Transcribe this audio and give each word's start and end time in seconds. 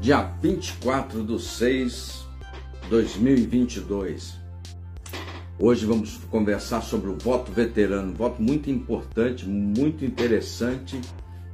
dia 0.00 0.22
24 0.40 1.24
de 1.24 1.42
6 1.42 2.26
de 2.82 2.88
2022. 2.90 4.36
Hoje 5.58 5.86
vamos 5.86 6.18
conversar 6.30 6.82
sobre 6.82 7.08
o 7.08 7.16
voto 7.16 7.50
veterano, 7.50 8.12
voto 8.12 8.42
muito 8.42 8.70
importante, 8.70 9.48
muito 9.48 10.04
interessante 10.04 11.00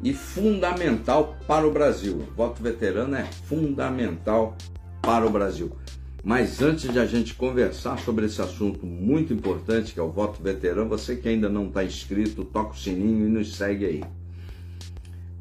e 0.02 0.12
fundamental 0.12 1.36
para 1.46 1.66
o 1.66 1.70
Brasil. 1.70 2.16
O 2.16 2.34
voto 2.34 2.60
veterano 2.62 3.14
é 3.14 3.24
fundamental 3.24 4.56
para 5.00 5.24
o 5.24 5.30
Brasil. 5.30 5.72
Mas 6.24 6.60
antes 6.60 6.92
de 6.92 6.98
a 6.98 7.06
gente 7.06 7.34
conversar 7.34 7.98
sobre 8.00 8.26
esse 8.26 8.42
assunto 8.42 8.84
muito 8.84 9.32
importante 9.32 9.94
que 9.94 10.00
é 10.00 10.02
o 10.02 10.10
voto 10.10 10.42
veterano, 10.42 10.88
você 10.88 11.16
que 11.16 11.28
ainda 11.28 11.48
não 11.48 11.68
está 11.68 11.84
inscrito, 11.84 12.44
toca 12.44 12.72
o 12.72 12.76
sininho 12.76 13.26
e 13.26 13.30
nos 13.30 13.54
segue 13.54 13.84
aí. 13.84 14.04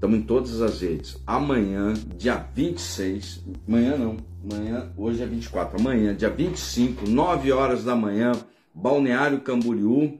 Estamos 0.02 0.18
em 0.18 0.24
todas 0.24 0.64
as 0.64 0.82
redes. 0.82 1.22
Amanhã, 1.28 1.94
dia 2.18 2.44
26, 2.56 3.46
amanhã 3.68 3.96
não, 3.96 4.18
amanhã, 4.44 4.92
hoje 4.98 5.22
é 5.22 5.28
24, 5.28 5.80
amanhã, 5.80 6.16
dia 6.16 6.28
25, 6.28 7.08
9 7.08 7.52
horas 7.52 7.84
da 7.84 7.96
manhã, 7.96 8.32
Balneário 8.74 9.42
Camboriú, 9.42 10.18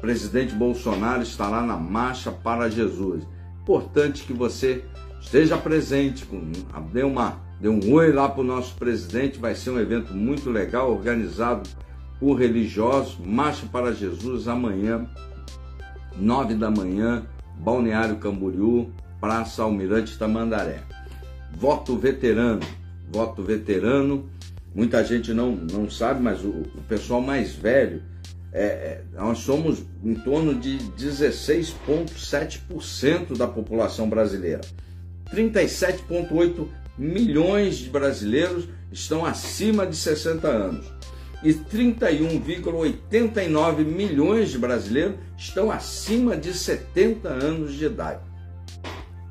presidente 0.00 0.54
Bolsonaro 0.54 1.22
estará 1.22 1.60
na 1.60 1.76
Marcha 1.76 2.32
para 2.32 2.70
Jesus. 2.70 3.22
Importante 3.60 4.24
que 4.24 4.32
você 4.32 4.82
esteja 5.20 5.58
presente, 5.58 6.26
dê, 6.90 7.02
uma, 7.02 7.38
dê 7.60 7.68
um 7.68 7.80
oi 7.92 8.10
lá 8.10 8.30
para 8.30 8.40
o 8.40 8.44
nosso 8.44 8.76
presidente, 8.76 9.38
vai 9.38 9.54
ser 9.54 9.68
um 9.68 9.78
evento 9.78 10.14
muito 10.14 10.48
legal, 10.48 10.90
organizado 10.90 11.68
por 12.18 12.36
religiosos, 12.36 13.18
Marcha 13.22 13.66
para 13.70 13.92
Jesus 13.92 14.48
amanhã, 14.48 15.06
9 16.16 16.54
da 16.54 16.70
manhã, 16.70 17.26
Balneário 17.58 18.16
Camboriú, 18.16 18.90
Praça 19.20 19.62
Almirante 19.62 20.18
Tamandaré. 20.18 20.80
Voto 21.52 21.96
veterano, 21.96 22.66
voto 23.10 23.42
veterano. 23.42 24.28
Muita 24.74 25.02
gente 25.04 25.32
não, 25.32 25.52
não 25.52 25.88
sabe, 25.90 26.20
mas 26.22 26.44
o, 26.44 26.48
o 26.48 26.82
pessoal 26.88 27.20
mais 27.20 27.54
velho, 27.54 28.02
é, 28.52 28.62
é, 28.62 29.02
nós 29.14 29.38
somos 29.38 29.84
em 30.04 30.14
torno 30.14 30.54
de 30.54 30.78
16,7% 30.96 33.36
da 33.36 33.46
população 33.46 34.08
brasileira. 34.08 34.62
37,8 35.34 36.66
milhões 36.96 37.76
de 37.78 37.90
brasileiros 37.90 38.68
estão 38.92 39.26
acima 39.26 39.84
de 39.86 39.96
60 39.96 40.48
anos 40.48 40.98
e 41.42 41.52
31,89 41.54 43.84
milhões 43.84 44.50
de 44.50 44.58
brasileiros 44.58 45.16
estão 45.36 45.68
acima 45.70 46.36
de 46.36 46.52
70 46.52 47.28
anos 47.28 47.74
de 47.74 47.86
idade. 47.86 48.27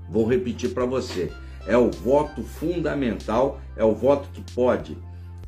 Vou 0.09 0.25
repetir 0.25 0.73
para 0.73 0.85
você. 0.85 1.31
É 1.65 1.77
o 1.77 1.91
voto 1.91 2.43
fundamental, 2.43 3.59
é 3.75 3.83
o 3.83 3.93
voto 3.93 4.29
que 4.33 4.41
pode 4.53 4.97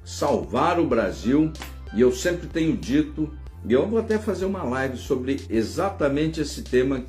salvar 0.03 0.79
o 0.79 0.87
Brasil. 0.87 1.51
E 1.93 2.01
eu 2.01 2.11
sempre 2.11 2.47
tenho 2.47 2.75
dito, 2.75 3.31
e 3.65 3.73
eu 3.73 3.87
vou 3.87 3.99
até 3.99 4.17
fazer 4.17 4.45
uma 4.45 4.63
live 4.63 4.97
sobre 4.97 5.41
exatamente 5.49 6.41
esse 6.41 6.61
tema 6.61 7.03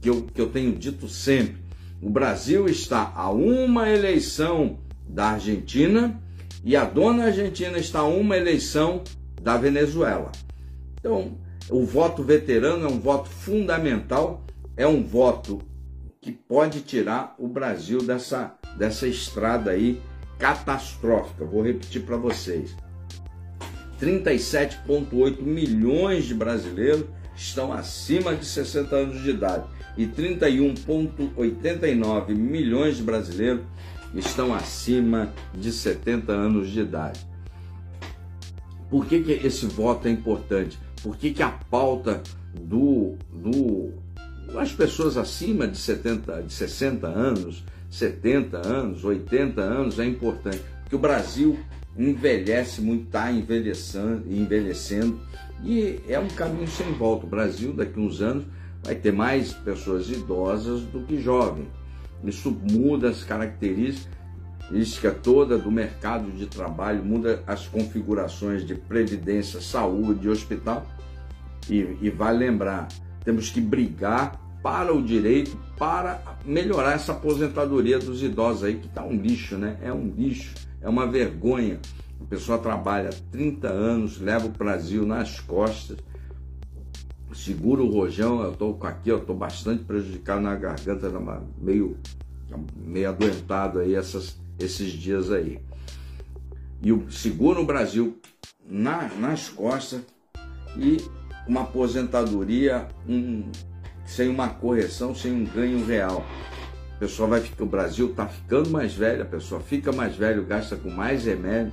que 0.00 0.08
eu, 0.08 0.22
que 0.22 0.40
eu 0.40 0.48
tenho 0.48 0.72
dito 0.72 1.08
sempre. 1.08 1.56
O 2.00 2.08
Brasil 2.08 2.66
está 2.66 3.12
a 3.14 3.30
uma 3.30 3.90
eleição 3.90 4.78
da 5.06 5.30
Argentina 5.30 6.20
e 6.64 6.76
a 6.76 6.84
dona 6.84 7.24
Argentina 7.24 7.78
está 7.78 8.00
a 8.00 8.06
uma 8.06 8.36
eleição 8.36 9.02
da 9.42 9.56
Venezuela. 9.56 10.30
Então, 10.98 11.38
o 11.70 11.84
voto 11.84 12.22
veterano 12.22 12.86
é 12.86 12.88
um 12.88 13.00
voto 13.00 13.28
fundamental, 13.28 14.44
é 14.76 14.86
um 14.86 15.02
voto 15.02 15.60
que 16.20 16.32
pode 16.32 16.80
tirar 16.80 17.36
o 17.38 17.46
Brasil 17.46 18.02
dessa, 18.02 18.56
dessa 18.76 19.06
estrada 19.06 19.70
aí 19.70 20.02
catastrófica. 20.38 21.44
Vou 21.44 21.62
repetir 21.62 22.02
para 22.02 22.16
vocês. 22.16 22.74
37,8 24.00 25.40
milhões 25.42 26.24
de 26.24 26.34
brasileiros 26.34 27.04
estão 27.36 27.72
acima 27.72 28.34
de 28.34 28.44
60 28.44 28.94
anos 28.94 29.22
de 29.22 29.30
idade 29.30 29.64
e 29.96 30.06
31,89 30.06 32.34
milhões 32.34 32.96
de 32.96 33.02
brasileiros 33.02 33.64
estão 34.14 34.54
acima 34.54 35.32
de 35.54 35.72
70 35.72 36.32
anos 36.32 36.70
de 36.70 36.80
idade. 36.80 37.26
Por 38.88 39.06
que, 39.06 39.22
que 39.22 39.32
esse 39.32 39.66
voto 39.66 40.08
é 40.08 40.10
importante? 40.10 40.78
Por 41.02 41.16
que, 41.16 41.32
que 41.32 41.42
a 41.42 41.50
pauta 41.50 42.22
do, 42.54 43.16
do 43.30 43.92
as 44.56 44.72
pessoas 44.72 45.16
acima 45.16 45.66
de 45.66 45.76
70, 45.76 46.42
de 46.42 46.52
60 46.52 47.06
anos, 47.06 47.64
70 47.90 48.66
anos, 48.66 49.04
80 49.04 49.60
anos 49.60 49.98
é 49.98 50.04
importante, 50.04 50.62
porque 50.82 50.96
o 50.96 50.98
Brasil 50.98 51.58
envelhece 51.96 52.80
muito, 52.80 53.06
está 53.06 53.30
envelhecendo, 53.32 54.24
envelhecendo 54.30 55.20
e 55.64 56.00
é 56.08 56.18
um 56.18 56.28
caminho 56.28 56.68
sem 56.68 56.92
volta. 56.92 57.26
O 57.26 57.28
Brasil 57.28 57.72
daqui 57.72 57.98
a 57.98 58.02
uns 58.02 58.20
anos 58.20 58.44
vai 58.82 58.94
ter 58.94 59.12
mais 59.12 59.52
pessoas 59.52 60.08
idosas 60.08 60.82
do 60.82 61.00
que 61.00 61.20
jovens. 61.20 61.66
Isso 62.24 62.50
muda 62.50 63.10
as 63.10 63.22
características 63.24 64.08
toda 65.22 65.58
do 65.58 65.70
mercado 65.70 66.30
de 66.30 66.46
trabalho, 66.46 67.04
muda 67.04 67.42
as 67.46 67.66
configurações 67.66 68.64
de 68.66 68.74
previdência, 68.74 69.60
saúde, 69.60 70.28
hospital. 70.28 70.86
E, 71.68 71.96
e 72.00 72.10
vai 72.10 72.36
lembrar, 72.36 72.88
temos 73.28 73.50
que 73.50 73.60
brigar 73.60 74.40
para 74.62 74.90
o 74.90 75.02
direito, 75.02 75.54
para 75.76 76.18
melhorar 76.46 76.94
essa 76.94 77.12
aposentadoria 77.12 77.98
dos 77.98 78.22
idosos 78.22 78.64
aí, 78.64 78.76
que 78.76 78.86
está 78.86 79.04
um 79.04 79.12
lixo, 79.12 79.58
né? 79.58 79.76
É 79.82 79.92
um 79.92 80.08
lixo, 80.16 80.54
é 80.80 80.88
uma 80.88 81.06
vergonha. 81.06 81.78
A 82.18 82.24
pessoa 82.24 82.56
trabalha 82.56 83.10
30 83.30 83.68
anos, 83.68 84.18
leva 84.18 84.46
o 84.46 84.48
Brasil 84.48 85.04
nas 85.04 85.40
costas, 85.40 85.98
segura 87.34 87.82
o 87.82 87.92
rojão, 87.92 88.40
eu 88.42 88.52
estou 88.52 88.78
aqui, 88.80 89.10
eu 89.10 89.18
estou 89.18 89.36
bastante 89.36 89.84
prejudicado 89.84 90.40
na 90.40 90.56
garganta, 90.56 91.12
meio, 91.60 91.98
meio 92.74 93.10
adoentado 93.10 93.80
aí 93.80 93.94
essas, 93.94 94.40
esses 94.58 94.90
dias 94.90 95.30
aí. 95.30 95.60
E 96.80 96.90
o, 96.92 97.10
segura 97.10 97.60
o 97.60 97.66
Brasil 97.66 98.18
na, 98.66 99.06
nas 99.20 99.50
costas 99.50 100.00
e 100.78 100.96
uma 101.48 101.62
aposentadoria, 101.62 102.86
um, 103.08 103.50
sem 104.04 104.28
uma 104.28 104.48
correção, 104.48 105.14
sem 105.14 105.32
um 105.32 105.44
ganho 105.44 105.84
real. 105.84 106.24
A 106.96 106.98
pessoa 106.98 107.28
vai 107.28 107.40
ficar, 107.40 107.64
o 107.64 107.66
Brasil 107.66 108.10
está 108.10 108.26
ficando 108.26 108.70
mais 108.70 108.94
velho, 108.94 109.22
a 109.22 109.26
pessoa 109.26 109.60
fica 109.60 109.90
mais 109.92 110.14
velho, 110.14 110.44
gasta 110.44 110.76
com 110.76 110.90
mais 110.90 111.24
remédio, 111.24 111.72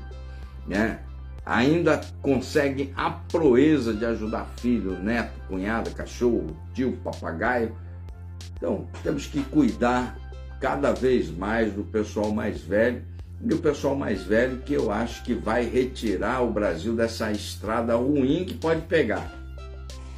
né? 0.68 1.00
Ainda 1.46 2.02
consegue 2.22 2.92
a 2.96 3.12
proeza 3.12 3.94
de 3.94 4.06
ajudar 4.06 4.48
filho, 4.58 4.98
neto, 5.04 5.34
cunhada, 5.48 5.92
cachorro, 5.92 6.56
tio, 6.74 6.98
papagaio. 7.04 7.76
Então, 8.58 8.88
temos 9.04 9.28
que 9.28 9.44
cuidar 9.44 10.18
cada 10.60 10.92
vez 10.92 11.30
mais 11.30 11.72
do 11.74 11.84
pessoal 11.84 12.32
mais 12.32 12.62
velho 12.62 13.04
e 13.44 13.54
o 13.54 13.60
pessoal 13.60 13.96
mais 13.96 14.24
velho 14.24 14.58
que 14.60 14.74
eu 14.74 14.92
acho 14.92 15.24
que 15.24 15.34
vai 15.34 15.66
retirar 15.66 16.42
o 16.42 16.52
Brasil 16.52 16.96
dessa 16.96 17.32
estrada 17.32 17.96
ruim 17.96 18.46
que 18.46 18.56
pode 18.56 18.82
pegar. 18.82 19.45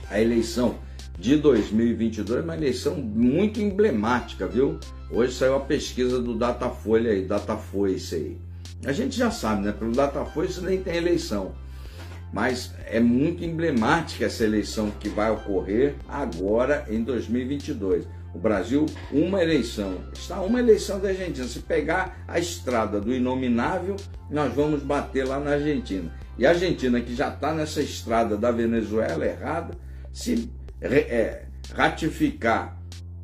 A 0.09 0.21
eleição 0.21 0.75
de 1.19 1.35
2022, 1.35 2.43
uma 2.43 2.55
eleição 2.55 2.95
muito 2.95 3.59
emblemática, 3.59 4.47
viu? 4.47 4.79
Hoje 5.09 5.33
saiu 5.33 5.55
a 5.55 5.59
pesquisa 5.59 6.21
do 6.21 6.37
Datafolha 6.37 7.11
aí, 7.11 7.25
Datafolha 7.25 7.93
isso 7.93 8.15
aí. 8.15 8.37
A 8.85 8.91
gente 8.91 9.17
já 9.17 9.31
sabe, 9.31 9.65
né? 9.65 9.71
Pelo 9.71 9.91
Datafolha 9.91 10.47
isso 10.47 10.61
nem 10.61 10.81
tem 10.81 10.95
eleição. 10.95 11.55
Mas 12.31 12.73
é 12.85 12.99
muito 12.99 13.43
emblemática 13.43 14.25
essa 14.25 14.43
eleição 14.43 14.91
que 14.99 15.09
vai 15.09 15.31
ocorrer 15.31 15.95
agora 16.07 16.85
em 16.89 17.03
2022. 17.03 18.05
O 18.33 18.39
Brasil, 18.39 18.85
uma 19.11 19.41
eleição. 19.41 19.95
Está 20.13 20.41
uma 20.41 20.59
eleição 20.59 20.99
da 20.99 21.07
Argentina. 21.07 21.47
Se 21.47 21.59
pegar 21.59 22.23
a 22.27 22.37
estrada 22.37 23.01
do 23.01 23.13
inominável, 23.13 23.95
nós 24.29 24.53
vamos 24.53 24.83
bater 24.83 25.25
lá 25.25 25.39
na 25.39 25.51
Argentina. 25.51 26.13
E 26.37 26.45
a 26.45 26.49
Argentina, 26.49 27.01
que 27.01 27.15
já 27.15 27.29
está 27.29 27.53
nessa 27.53 27.81
estrada 27.81 28.37
da 28.37 28.51
Venezuela 28.51 29.25
errada, 29.25 29.73
se 30.17 30.49
é, 30.81 31.43
ratificar 31.75 32.75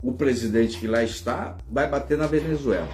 o 0.03 0.13
presidente 0.13 0.77
que 0.77 0.85
lá 0.85 1.03
está, 1.03 1.57
vai 1.67 1.89
bater 1.89 2.15
na 2.15 2.27
Venezuela. 2.27 2.87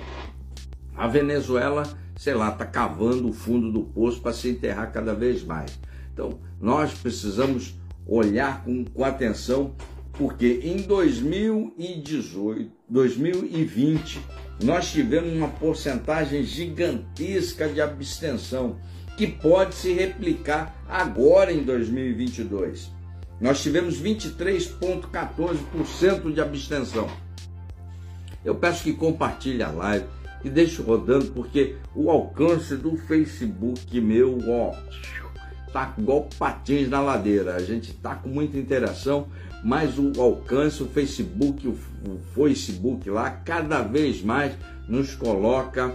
A 0.96 1.06
Venezuela, 1.06 1.84
sei 2.18 2.34
lá, 2.34 2.48
está 2.50 2.66
cavando 2.66 3.28
o 3.28 3.34
fundo 3.34 3.69
do 3.69 3.81
poço 3.81 4.22
para 4.22 4.31
se 4.31 4.48
enterrar 4.48 4.94
cada 4.94 5.13
vez 5.13 5.44
mais. 5.44 5.78
Então, 6.13 6.40
nós 6.62 6.94
precisamos 6.94 7.78
olhar 8.07 8.63
com, 8.63 8.86
com 8.86 9.04
atenção, 9.04 9.75
porque 10.13 10.62
em 10.63 10.78
2018, 10.78 12.72
2020, 12.88 14.22
nós 14.63 14.90
tivemos 14.94 15.34
uma 15.34 15.50
porcentagem 15.50 16.44
gigantesca 16.44 17.68
de 17.68 17.81
abstenção, 17.81 18.78
que 19.18 19.28
pode 19.28 19.75
se 19.75 19.92
replicar 19.92 20.74
agora 20.88 21.51
em 21.51 21.63
2022. 21.63 22.98
Nós 23.39 23.62
tivemos 23.62 24.01
23,14% 24.01 26.33
de 26.33 26.41
abstenção. 26.41 27.07
Eu 28.44 28.56
peço 28.56 28.83
que 28.83 28.94
compartilhe 28.94 29.62
a 29.63 29.69
live, 29.69 30.06
e 30.44 30.50
deixo 30.50 30.83
rodando 30.83 31.27
porque 31.27 31.75
o 31.94 32.09
alcance 32.09 32.75
do 32.75 32.95
Facebook 32.95 34.00
meu, 34.00 34.38
ó, 34.47 34.75
tá 35.71 35.94
igual 35.97 36.27
patins 36.38 36.89
na 36.89 37.01
ladeira. 37.01 37.56
A 37.56 37.59
gente 37.59 37.94
tá 37.94 38.15
com 38.15 38.30
muita 38.30 38.57
interação, 38.57 39.27
mas 39.63 40.00
o 40.00 40.21
alcance, 40.21 40.81
o 40.81 40.88
Facebook, 40.88 41.68
o, 41.68 41.71
o 41.71 42.19
Facebook 42.33 43.09
lá, 43.09 43.30
cada 43.30 43.81
vez 43.81 44.21
mais 44.21 44.53
nos 44.88 45.13
coloca 45.13 45.94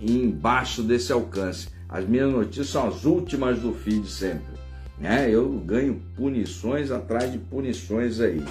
embaixo 0.00 0.82
desse 0.82 1.12
alcance. 1.12 1.68
As 1.88 2.06
minhas 2.06 2.32
notícias 2.32 2.68
são 2.68 2.88
as 2.88 3.04
últimas 3.04 3.60
do 3.60 3.72
feed 3.72 4.08
sempre. 4.08 4.63
Né? 4.98 5.28
Eu 5.30 5.50
ganho 5.50 6.00
punições 6.16 6.90
atrás 6.90 7.30
de 7.30 7.38
punições 7.38 8.20
aí. 8.20 8.42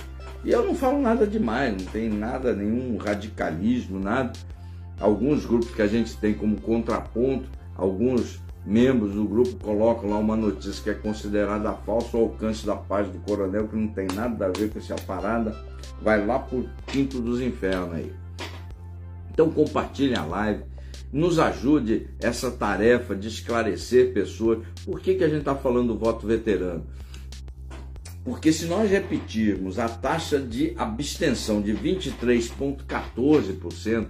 E 0.44 0.52
eu 0.52 0.66
não 0.66 0.76
falo 0.76 1.02
nada 1.02 1.26
demais, 1.26 1.72
não 1.72 1.86
tem 1.92 2.10
nada, 2.10 2.54
nenhum 2.54 2.98
radicalismo, 2.98 4.00
nada. 4.00 4.34
Alguns 5.00 5.46
grupos 5.46 5.74
que 5.74 5.82
a 5.82 5.88
gente 5.88 6.18
tem 6.18 6.34
como 6.34 6.60
contraponto, 6.60 7.50
alguns 7.76 8.42
membros 8.66 9.14
do 9.14 9.26
grupo 9.26 9.56
colocam 9.64 10.10
lá 10.10 10.18
uma 10.18 10.36
notícia 10.36 10.84
que 10.84 10.90
é 10.90 10.94
considerada 10.94 11.74
falsa 11.74 12.18
ao 12.18 12.24
alcance 12.24 12.66
da 12.66 12.76
paz 12.76 13.08
do 13.08 13.20
coronel, 13.20 13.68
que 13.68 13.76
não 13.76 13.88
tem 13.88 14.08
nada 14.14 14.46
a 14.46 14.50
ver 14.50 14.70
com 14.70 14.80
essa 14.80 14.96
parada, 14.96 15.56
vai 16.02 16.26
lá 16.26 16.40
pro 16.40 16.68
quinto 16.88 17.20
dos 17.20 17.42
infernos 17.42 17.96
aí. 17.96 18.14
Então 19.32 19.50
compartilhe 19.50 20.16
a 20.16 20.24
live, 20.24 20.64
nos 21.14 21.38
ajude 21.38 22.08
essa 22.20 22.50
tarefa 22.50 23.16
de 23.16 23.28
esclarecer 23.28 24.12
pessoas. 24.12 24.66
Por 24.84 25.00
que, 25.00 25.14
que 25.14 25.24
a 25.24 25.30
gente 25.30 25.42
está 25.42 25.56
falando 25.56 25.94
do 25.94 26.00
voto 26.00 26.26
veterano? 26.26 26.88
Porque 28.26 28.52
se 28.52 28.66
nós 28.66 28.90
repetirmos 28.90 29.78
a 29.78 29.88
taxa 29.88 30.40
de 30.40 30.74
abstenção 30.76 31.62
de 31.62 31.72
23,14%, 31.74 34.08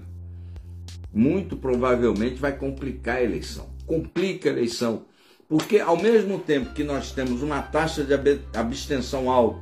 muito 1.14 1.58
provavelmente 1.58 2.36
vai 2.36 2.56
complicar 2.56 3.18
a 3.18 3.24
eleição. 3.24 3.68
Complica 3.86 4.50
a 4.50 4.54
eleição. 4.54 5.04
Porque 5.50 5.80
ao 5.80 6.02
mesmo 6.02 6.40
tempo 6.40 6.74
que 6.74 6.86
nós 6.86 7.12
temos 7.12 7.44
uma 7.44 7.62
taxa 7.62 8.06
de 8.06 8.14
abstenção 8.56 9.30
alta, 9.30 9.60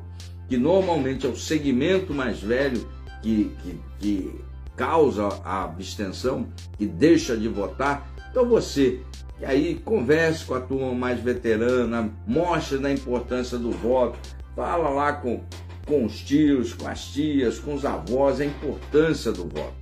que 0.48 0.58
normalmente 0.58 1.26
é 1.26 1.30
o 1.30 1.36
segmento 1.36 2.14
mais 2.14 2.40
velho 2.40 2.88
que, 3.24 3.52
que, 3.64 3.80
que 4.00 4.32
causa 4.81 5.28
a 5.45 5.63
abstenção, 5.66 6.48
que 6.75 6.88
deixa 6.88 7.38
de 7.38 7.48
votar, 7.48 8.12
então 8.31 8.48
você 8.48 9.00
e 9.39 9.45
aí 9.45 9.75
converse 9.75 10.44
com 10.44 10.56
a 10.56 10.60
turma 10.60 10.92
mais 10.94 11.19
veterana, 11.19 12.12
mostre 12.25 12.83
a 12.83 12.92
importância 12.92 13.60
do 13.60 13.69
voto, 13.69 14.18
Fala 14.56 14.89
lá 14.89 15.13
com, 15.13 15.42
com 15.86 16.06
os 16.06 16.19
tios, 16.19 16.74
com 16.74 16.88
as 16.88 17.06
tias, 17.06 17.57
com 17.57 17.74
os 17.74 17.86
avós, 17.86 18.42
a 18.42 18.45
importância 18.45 19.31
do 19.31 19.44
voto. 19.48 19.74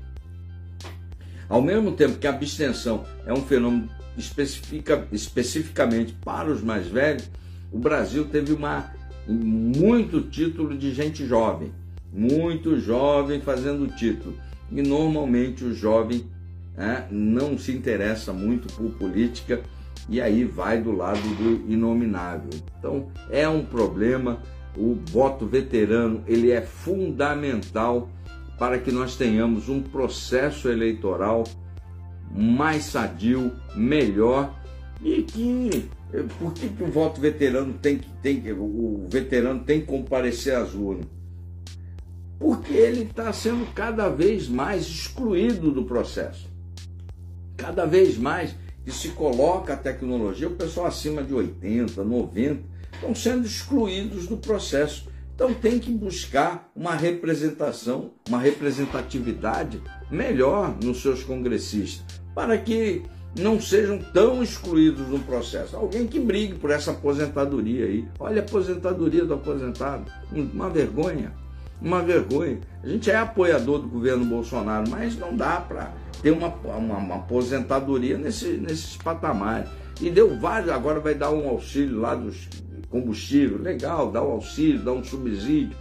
Ao 1.48 1.62
mesmo 1.62 1.94
tempo 1.94 2.20
que 2.20 2.28
a 2.28 2.30
abstenção 2.30 3.04
é 3.26 3.34
um 3.34 3.42
fenômeno 3.42 3.90
especifica, 4.16 5.08
especificamente 5.12 6.14
para 6.24 6.52
os 6.52 6.62
mais 6.62 6.88
velhos, 6.88 7.30
o 7.72 7.80
Brasil 7.80 8.26
teve 8.26 8.54
uma, 8.54 8.94
muito 9.28 10.22
título 10.22 10.78
de 10.78 10.94
gente 10.94 11.26
jovem, 11.26 11.72
muito 12.14 12.80
jovem 12.80 13.42
fazendo 13.42 13.88
título. 13.88 14.38
E 14.72 14.82
normalmente 14.82 15.64
o 15.64 15.74
jovem 15.74 16.26
né, 16.76 17.08
não 17.12 17.58
se 17.58 17.72
interessa 17.72 18.32
muito 18.32 18.74
por 18.74 18.92
política 18.92 19.62
e 20.08 20.22
aí 20.22 20.44
vai 20.44 20.82
do 20.82 20.92
lado 20.92 21.22
do 21.36 21.72
inominável. 21.72 22.50
Então 22.78 23.08
é 23.30 23.48
um 23.48 23.64
problema 23.64 24.42
o 24.78 24.98
voto 25.12 25.46
veterano 25.46 26.24
ele 26.28 26.52
é 26.52 26.62
fundamental 26.62 28.10
para 28.58 28.78
que 28.78 28.92
nós 28.92 29.16
tenhamos 29.16 29.70
um 29.70 29.82
processo 29.82 30.70
eleitoral 30.70 31.44
mais 32.32 32.86
sadio, 32.86 33.52
melhor 33.76 34.54
e 35.02 35.24
que 35.24 35.90
por 36.40 36.54
que, 36.54 36.68
que 36.68 36.84
o 36.84 36.88
voto 36.88 37.22
veterano 37.22 37.74
tem 37.74 37.98
que 37.98 38.10
tem 38.22 38.52
o 38.52 39.08
veterano 39.10 39.62
tem 39.62 39.82
que 39.82 39.88
comparecer 39.88 40.56
às 40.56 40.74
urnas? 40.74 41.19
Porque 42.40 42.74
ele 42.74 43.04
está 43.04 43.32
sendo 43.34 43.72
cada 43.74 44.08
vez 44.10 44.48
mais 44.48 44.88
excluído 44.88 45.72
do 45.72 45.84
processo. 45.84 46.48
Cada 47.58 47.86
vez 47.86 48.18
mais 48.18 48.56
que 48.86 48.92
se 48.92 49.10
coloca 49.10 49.74
a 49.74 49.78
tecnologia, 49.78 50.48
o 50.48 50.56
pessoal 50.56 50.88
acima 50.88 51.22
de 51.22 51.34
80, 51.34 52.04
90 52.04 52.62
estão 52.94 53.14
sendo 53.14 53.46
excluídos 53.46 54.28
do 54.28 54.38
processo. 54.38 55.10
Então 55.36 55.54
tem 55.54 55.80
que 55.80 55.92
buscar 55.92 56.70
uma 56.76 56.96
representação, 56.96 58.12
uma 58.28 58.40
representatividade 58.40 59.82
melhor 60.10 60.76
nos 60.84 61.02
seus 61.02 61.24
congressistas, 61.24 62.04
para 62.34 62.58
que 62.58 63.04
não 63.38 63.62
sejam 63.62 64.00
tão 64.14 64.42
excluídos 64.44 65.08
no 65.08 65.20
processo. 65.20 65.76
Alguém 65.76 66.08
que 66.08 66.20
brigue 66.20 66.56
por 66.56 66.72
essa 66.72 66.92
aposentadoria 66.92 67.86
aí. 67.86 68.08
Olha 68.20 68.42
a 68.42 68.46
aposentadoria 68.46 69.24
do 69.24 69.36
aposentado, 69.36 70.12
uma 70.32 70.70
vergonha, 70.70 71.32
uma 71.82 72.02
vergonha. 72.02 72.60
A 72.84 72.88
gente 72.88 73.10
é 73.10 73.18
apoiador 73.18 73.80
do 73.80 73.88
governo 73.88 74.26
Bolsonaro, 74.26 74.90
mas 74.90 75.18
não 75.18 75.36
dá 75.36 75.58
para 75.62 75.92
ter 76.22 76.32
uma, 76.32 76.48
uma, 76.48 76.98
uma, 76.98 77.16
aposentadoria 77.16 78.18
nesse, 78.18 78.48
nesses 78.58 78.98
patamares. 78.98 79.70
E 80.02 80.10
deu 80.10 80.38
vários, 80.40 80.70
agora 80.70 81.00
vai 81.00 81.14
dar 81.14 81.32
um 81.32 81.48
auxílio 81.50 82.00
lá 82.00 82.16
dos 82.16 82.48
combustível, 82.90 83.62
legal, 83.62 84.12
dá 84.12 84.22
um 84.22 84.32
auxílio, 84.32 84.84
dá 84.84 84.92
um 84.92 85.04
subsídio. 85.04 85.78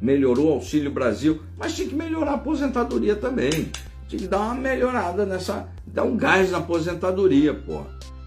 Melhorou 0.00 0.50
o 0.50 0.52
Auxílio 0.54 0.90
Brasil, 0.90 1.40
mas 1.56 1.76
tinha 1.76 1.88
que 1.88 1.94
melhorar 1.94 2.32
a 2.32 2.34
aposentadoria 2.34 3.14
também. 3.14 3.70
Tinha 4.08 4.22
que 4.22 4.26
dar 4.26 4.40
uma 4.40 4.54
melhorada 4.54 5.24
nessa, 5.24 5.68
dar 5.86 6.02
um 6.02 6.16
gás 6.16 6.50
na 6.50 6.58
aposentadoria, 6.58 7.54
pô. 7.54 7.82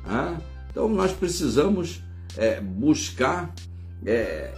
Ah, 0.05 0.37
então 0.71 0.87
nós 0.87 1.11
precisamos 1.11 2.01
é, 2.37 2.61
buscar 2.61 3.53
é, 4.05 4.53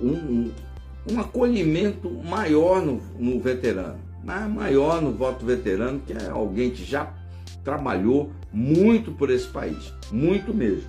um, 0.00 0.12
um, 0.12 0.50
acolhimento 1.18 2.10
maior 2.10 2.82
no, 2.82 3.00
no 3.18 3.40
veterano, 3.40 3.98
maior 4.22 5.00
no 5.00 5.12
voto 5.12 5.44
veterano, 5.44 6.00
que 6.00 6.12
é 6.12 6.28
alguém 6.28 6.70
que 6.70 6.84
já 6.84 7.12
trabalhou 7.64 8.30
muito 8.52 9.12
por 9.12 9.30
esse 9.30 9.46
país, 9.46 9.92
muito 10.10 10.52
mesmo. 10.52 10.88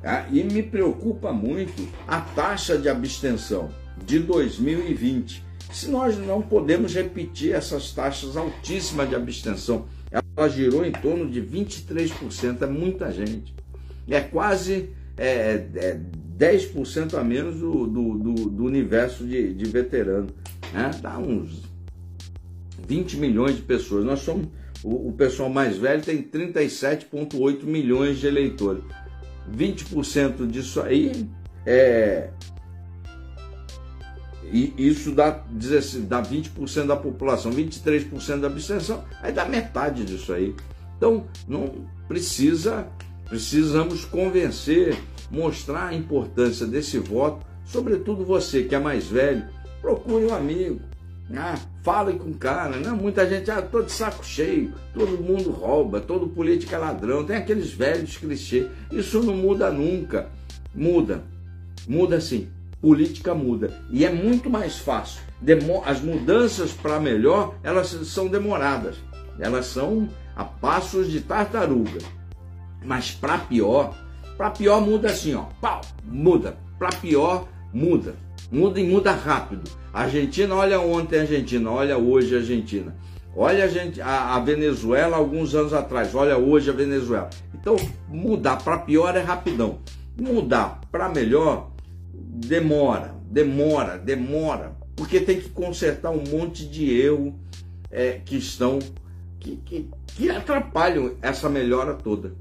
Tá? 0.00 0.26
E 0.30 0.42
me 0.42 0.62
preocupa 0.62 1.32
muito 1.32 1.88
a 2.06 2.20
taxa 2.20 2.76
de 2.76 2.88
abstenção 2.88 3.70
de 4.04 4.18
2020. 4.18 5.42
Se 5.72 5.88
nós 5.88 6.18
não 6.18 6.42
podemos 6.42 6.94
repetir 6.94 7.54
essas 7.54 7.92
taxas 7.92 8.36
altíssimas 8.36 9.08
de 9.08 9.14
abstenção, 9.14 9.86
ela 10.10 10.48
girou 10.48 10.84
em 10.84 10.92
torno 10.92 11.30
de 11.30 11.40
23%, 11.40 12.62
é 12.62 12.66
muita 12.66 13.10
gente. 13.10 13.54
É 14.08 14.20
quase 14.20 14.90
é, 15.16 15.66
é 15.74 16.00
10% 16.42 17.14
a 17.14 17.22
menos 17.22 17.60
do, 17.60 17.86
do, 17.86 18.18
do, 18.18 18.34
do 18.50 18.64
universo 18.64 19.24
de, 19.24 19.54
de 19.54 19.64
veteranos. 19.66 20.32
Né? 20.72 20.90
Dá 21.00 21.16
uns 21.16 21.62
20 22.88 23.16
milhões 23.16 23.54
de 23.54 23.62
pessoas. 23.62 24.04
Nós 24.04 24.20
somos, 24.20 24.48
o, 24.82 25.10
o 25.10 25.12
pessoal 25.12 25.48
mais 25.48 25.76
velho 25.76 26.02
tem 26.02 26.20
37,8 26.20 27.62
milhões 27.62 28.18
de 28.18 28.26
eleitores. 28.26 28.82
20% 29.56 30.44
disso 30.48 30.80
aí 30.80 31.28
é. 31.64 32.30
E 34.52 34.74
isso 34.76 35.12
dá, 35.12 35.30
dá 36.08 36.22
20% 36.22 36.86
da 36.86 36.96
população, 36.96 37.52
23% 37.52 38.40
da 38.40 38.48
abstenção, 38.48 39.02
aí 39.22 39.32
dá 39.32 39.46
metade 39.46 40.04
disso 40.04 40.32
aí. 40.32 40.54
Então, 40.96 41.26
não 41.48 41.86
precisa, 42.06 42.86
precisamos 43.30 44.04
convencer, 44.04 44.98
mostrar 45.32 45.86
a 45.86 45.94
importância 45.94 46.66
desse 46.66 46.98
voto, 46.98 47.44
sobretudo 47.64 48.24
você 48.24 48.62
que 48.62 48.74
é 48.74 48.78
mais 48.78 49.06
velho, 49.06 49.44
procure 49.80 50.26
um 50.26 50.34
amigo, 50.34 50.80
ah, 51.34 51.58
fale 51.82 52.18
com 52.18 52.30
o 52.30 52.34
cara, 52.34 52.76
né? 52.76 52.90
Muita 52.90 53.28
gente, 53.28 53.50
ah, 53.50 53.62
tô 53.62 53.82
de 53.82 53.90
saco 53.90 54.24
cheio, 54.24 54.72
todo 54.92 55.22
mundo 55.22 55.50
rouba, 55.50 56.00
todo 56.00 56.28
político 56.28 56.74
é 56.74 56.78
ladrão, 56.78 57.24
tem 57.24 57.36
aqueles 57.36 57.72
velhos 57.72 58.18
clichês. 58.18 58.66
Isso 58.90 59.22
não 59.22 59.34
muda 59.34 59.70
nunca. 59.70 60.28
Muda. 60.74 61.24
Muda 61.88 62.20
sim. 62.20 62.48
Política 62.80 63.34
muda. 63.34 63.72
E 63.90 64.04
é 64.04 64.12
muito 64.12 64.50
mais 64.50 64.76
fácil. 64.76 65.22
As 65.86 66.00
mudanças 66.00 66.72
para 66.72 67.00
melhor, 67.00 67.54
elas 67.62 67.88
são 67.88 68.28
demoradas. 68.28 68.96
Elas 69.38 69.66
são 69.66 70.08
a 70.36 70.44
passos 70.44 71.10
de 71.10 71.20
tartaruga. 71.20 71.98
Mas 72.84 73.12
para 73.12 73.38
pior, 73.38 73.96
para 74.36 74.50
pior 74.50 74.80
muda 74.80 75.08
assim, 75.10 75.34
ó. 75.34 75.44
Pau, 75.60 75.80
muda. 76.04 76.56
Para 76.78 76.90
pior 76.90 77.48
muda. 77.72 78.14
Muda 78.50 78.80
e 78.80 78.84
muda 78.84 79.12
rápido. 79.12 79.70
Argentina, 79.92 80.54
olha 80.54 80.80
ontem 80.80 81.18
a 81.18 81.20
Argentina, 81.22 81.70
olha 81.70 81.98
hoje 81.98 82.34
a 82.34 82.38
Argentina. 82.38 82.94
Olha 83.34 83.64
a, 83.64 83.68
gente, 83.68 84.00
a, 84.00 84.34
a 84.34 84.40
Venezuela 84.40 85.16
alguns 85.16 85.54
anos 85.54 85.72
atrás, 85.72 86.14
olha 86.14 86.36
hoje 86.36 86.68
a 86.68 86.72
Venezuela. 86.72 87.30
Então, 87.54 87.76
mudar 88.08 88.62
para 88.62 88.78
pior 88.78 89.16
é 89.16 89.20
rapidão. 89.20 89.78
Mudar 90.18 90.80
para 90.90 91.08
melhor 91.08 91.70
demora, 92.14 93.14
demora, 93.30 93.98
demora, 93.98 94.76
porque 94.96 95.20
tem 95.20 95.40
que 95.40 95.48
consertar 95.50 96.10
um 96.10 96.24
monte 96.30 96.66
de 96.66 96.90
erro 97.00 97.38
é, 97.90 98.20
que 98.24 98.36
estão 98.36 98.78
que, 99.38 99.56
que, 99.56 99.90
que 100.06 100.30
atrapalham 100.30 101.16
essa 101.20 101.48
melhora 101.48 101.94
toda. 101.94 102.34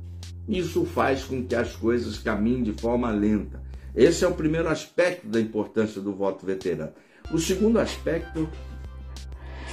Isso 0.48 0.86
faz 0.86 1.24
com 1.24 1.43
que 1.43 1.55
as 1.55 1.75
coisas 1.75 2.17
caminhem 2.17 2.63
de 2.63 2.74
forma 2.74 3.10
lenta. 3.12 3.62
Esse 3.95 4.24
é 4.24 4.27
o 4.27 4.33
primeiro 4.33 4.69
aspecto 4.69 5.27
da 5.27 5.39
importância 5.39 6.01
do 6.01 6.13
voto 6.13 6.45
veterano. 6.45 6.91
O 7.31 7.38
segundo 7.38 7.79
aspecto, 7.79 8.50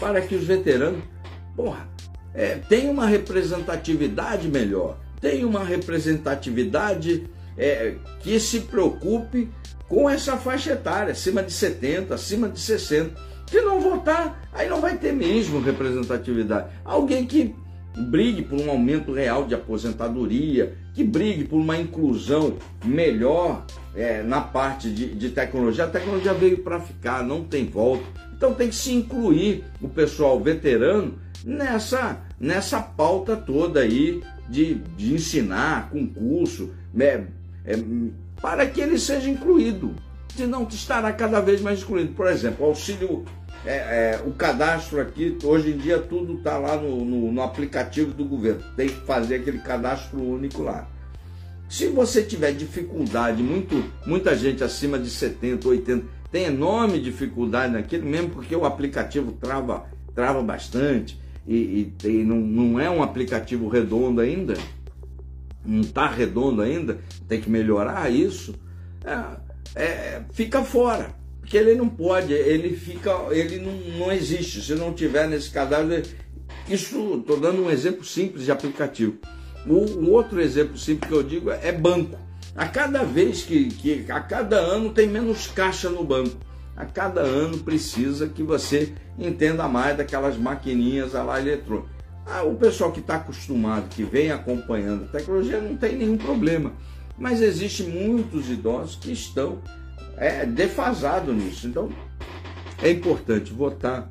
para 0.00 0.20
que 0.20 0.34
os 0.34 0.44
veteranos, 0.44 1.02
porra, 1.56 1.88
é, 2.34 2.56
tenham 2.56 2.92
uma 2.92 3.06
representatividade 3.06 4.48
melhor, 4.48 4.98
tenham 5.20 5.48
uma 5.48 5.64
representatividade 5.64 7.28
é, 7.56 7.94
que 8.20 8.38
se 8.38 8.60
preocupe 8.60 9.48
com 9.88 10.08
essa 10.08 10.37
faixa 10.37 10.72
etária, 10.72 11.12
acima 11.12 11.42
de 11.42 11.52
70, 11.52 12.14
acima 12.14 12.48
de 12.48 12.60
60. 12.60 13.28
Se 13.50 13.60
não 13.62 13.80
votar, 13.80 14.46
aí 14.52 14.68
não 14.68 14.80
vai 14.80 14.96
ter 14.98 15.12
mesmo 15.12 15.60
representatividade. 15.60 16.68
Alguém 16.84 17.25
que 17.25 17.54
brigue 17.97 18.42
por 18.42 18.61
um 18.61 18.71
aumento 18.71 19.12
real 19.12 19.45
de 19.47 19.54
aposentadoria, 19.54 20.75
que 20.95 21.02
brigue 21.02 21.45
por 21.45 21.59
uma 21.59 21.76
inclusão 21.76 22.57
melhor 22.85 23.64
é, 23.95 24.23
na 24.23 24.40
parte 24.40 24.90
de, 24.90 25.14
de 25.14 25.30
tecnologia. 25.30 25.85
A 25.85 25.88
tecnologia 25.88 26.35
veio 26.35 26.59
para 26.59 26.80
ficar, 26.80 27.23
não 27.23 27.42
tem 27.42 27.66
volta. 27.66 28.04
Então 28.37 28.54
tem 28.54 28.68
que 28.68 28.75
se 28.75 28.92
incluir 28.92 29.64
o 29.80 29.88
pessoal 29.88 30.40
veterano 30.40 31.18
nessa, 31.45 32.21
nessa 32.38 32.80
pauta 32.80 33.37
toda 33.37 33.80
aí 33.80 34.23
de, 34.49 34.75
de 34.97 35.14
ensinar, 35.14 35.90
concurso, 35.90 36.71
é, 36.99 37.25
é, 37.64 37.75
para 38.40 38.66
que 38.66 38.80
ele 38.80 38.99
seja 38.99 39.28
incluído. 39.28 39.95
Senão 40.37 40.66
estará 40.68 41.12
cada 41.12 41.40
vez 41.40 41.61
mais 41.61 41.80
excluído. 41.80 42.12
Por 42.12 42.28
exemplo, 42.28 42.64
auxílio, 42.64 43.25
é, 43.64 43.72
é, 43.72 44.22
o 44.24 44.32
cadastro 44.32 45.00
aqui, 45.00 45.36
hoje 45.42 45.70
em 45.70 45.76
dia 45.76 45.98
tudo 45.98 46.34
está 46.34 46.58
lá 46.58 46.76
no, 46.76 47.04
no, 47.04 47.32
no 47.32 47.42
aplicativo 47.42 48.12
do 48.12 48.24
governo. 48.24 48.62
Tem 48.76 48.88
que 48.88 49.00
fazer 49.06 49.36
aquele 49.36 49.58
cadastro 49.58 50.20
único 50.20 50.62
lá. 50.62 50.88
Se 51.68 51.88
você 51.88 52.22
tiver 52.22 52.52
dificuldade, 52.52 53.42
muito, 53.42 53.84
muita 54.06 54.34
gente 54.34 54.64
acima 54.64 54.98
de 54.98 55.10
70, 55.10 55.68
80, 55.68 56.06
tem 56.30 56.44
enorme 56.44 57.00
dificuldade 57.00 57.72
naquilo, 57.72 58.06
mesmo 58.06 58.30
porque 58.30 58.56
o 58.56 58.64
aplicativo 58.64 59.32
trava, 59.32 59.84
trava 60.14 60.42
bastante 60.42 61.20
e, 61.46 61.92
e, 62.04 62.24
não, 62.24 62.36
não 62.36 62.80
é 62.80 62.88
um 62.88 63.02
aplicativo 63.02 63.68
redondo 63.68 64.20
ainda 64.20 64.54
não 65.68 65.82
está 65.82 66.08
redondo 66.08 66.62
ainda, 66.62 66.98
tem 67.28 67.40
que 67.40 67.50
melhorar 67.50 68.10
isso, 68.10 68.54
é, 69.04 69.82
é, 69.84 70.22
fica 70.32 70.64
fora. 70.64 71.10
Porque 71.48 71.56
ele 71.56 71.74
não 71.74 71.88
pode, 71.88 72.34
ele 72.34 72.76
fica, 72.76 73.10
ele 73.30 73.58
não, 73.58 73.72
não 73.98 74.12
existe. 74.12 74.60
Se 74.60 74.74
não 74.74 74.92
tiver 74.92 75.26
nesse 75.26 75.48
cadastro, 75.48 76.02
isso 76.68 77.20
estou 77.20 77.40
dando 77.40 77.64
um 77.64 77.70
exemplo 77.70 78.04
simples 78.04 78.44
de 78.44 78.52
aplicativo. 78.52 79.16
O, 79.66 80.10
outro 80.10 80.42
exemplo 80.42 80.76
simples 80.76 81.08
que 81.08 81.16
eu 81.16 81.22
digo 81.22 81.50
é 81.50 81.72
banco. 81.72 82.18
A 82.54 82.66
cada 82.66 83.02
vez 83.02 83.44
que, 83.44 83.68
que 83.70 84.04
a 84.12 84.20
cada 84.20 84.58
ano 84.58 84.92
tem 84.92 85.06
menos 85.06 85.46
caixa 85.46 85.88
no 85.88 86.04
banco. 86.04 86.36
A 86.76 86.84
cada 86.84 87.22
ano 87.22 87.56
precisa 87.60 88.28
que 88.28 88.42
você 88.42 88.92
entenda 89.18 89.66
mais 89.66 89.96
daquelas 89.96 90.36
maquininhas 90.36 91.14
lá 91.14 91.40
eletrônicas. 91.40 91.90
Ah, 92.26 92.42
o 92.42 92.56
pessoal 92.56 92.92
que 92.92 93.00
está 93.00 93.14
acostumado, 93.14 93.88
que 93.88 94.02
vem 94.02 94.30
acompanhando 94.30 95.04
a 95.04 95.08
tecnologia, 95.08 95.62
não 95.62 95.78
tem 95.78 95.96
nenhum 95.96 96.18
problema. 96.18 96.74
Mas 97.16 97.40
existem 97.40 97.88
muitos 97.88 98.50
idosos 98.50 98.96
que 98.96 99.10
estão 99.10 99.62
é, 100.18 100.44
defasados 100.44 101.34
nisso. 101.34 101.66
Então, 101.66 101.88
é 102.82 102.90
importante 102.90 103.52
votar, 103.52 104.08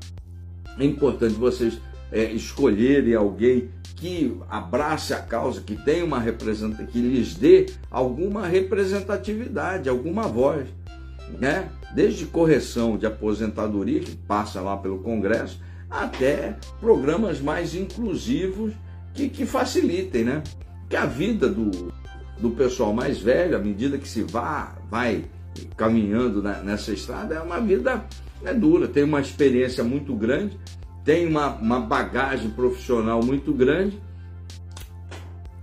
é 0.78 0.84
importante 0.84 1.34
vocês 1.36 1.80
é, 2.12 2.24
escolherem 2.32 3.16
alguém 3.16 3.70
que 3.96 4.38
abrace 4.48 5.14
a 5.14 5.20
causa, 5.20 5.62
que 5.62 5.76
tenha 5.76 6.06
uma 6.06 6.20
representatividade, 6.20 6.92
que 6.92 7.02
lhes 7.02 7.34
dê 7.34 7.66
alguma 7.90 8.46
representatividade, 8.46 9.90
alguma 9.90 10.24
voz, 10.24 10.68
né? 11.40 11.70
Desde 11.96 12.26
correção 12.26 12.98
de 12.98 13.08
aposentadoria 13.08 14.00
que 14.00 14.16
passa 14.16 14.62
lá 14.62 14.78
pelo 14.78 15.00
Congresso, 15.00 15.60
até 15.90 16.56
programas 16.80 17.42
mais 17.42 17.74
inclusivos 17.74 18.74
que, 19.14 19.30
que 19.30 19.46
facilitem, 19.46 20.24
né? 20.24 20.44
Que 20.88 20.96
a 20.96 21.06
vida 21.06 21.50
do, 21.50 21.92
do 22.40 22.52
pessoal 22.52 22.94
mais 22.94 23.20
velho, 23.20 23.56
à 23.56 23.60
medida 23.60 23.98
que 23.98 24.08
se 24.08 24.22
vá, 24.22 24.76
vai 24.92 25.26
caminhando 25.76 26.42
na, 26.42 26.60
nessa 26.62 26.92
estrada, 26.92 27.36
é 27.36 27.40
uma 27.40 27.60
vida 27.60 28.06
é 28.44 28.54
dura, 28.54 28.88
tem 28.88 29.04
uma 29.04 29.20
experiência 29.20 29.84
muito 29.84 30.16
grande, 30.16 30.60
tem 31.04 31.28
uma, 31.28 31.56
uma 31.56 31.80
bagagem 31.80 32.52
profissional 32.52 33.24
muito 33.24 33.52
grande, 33.54 34.00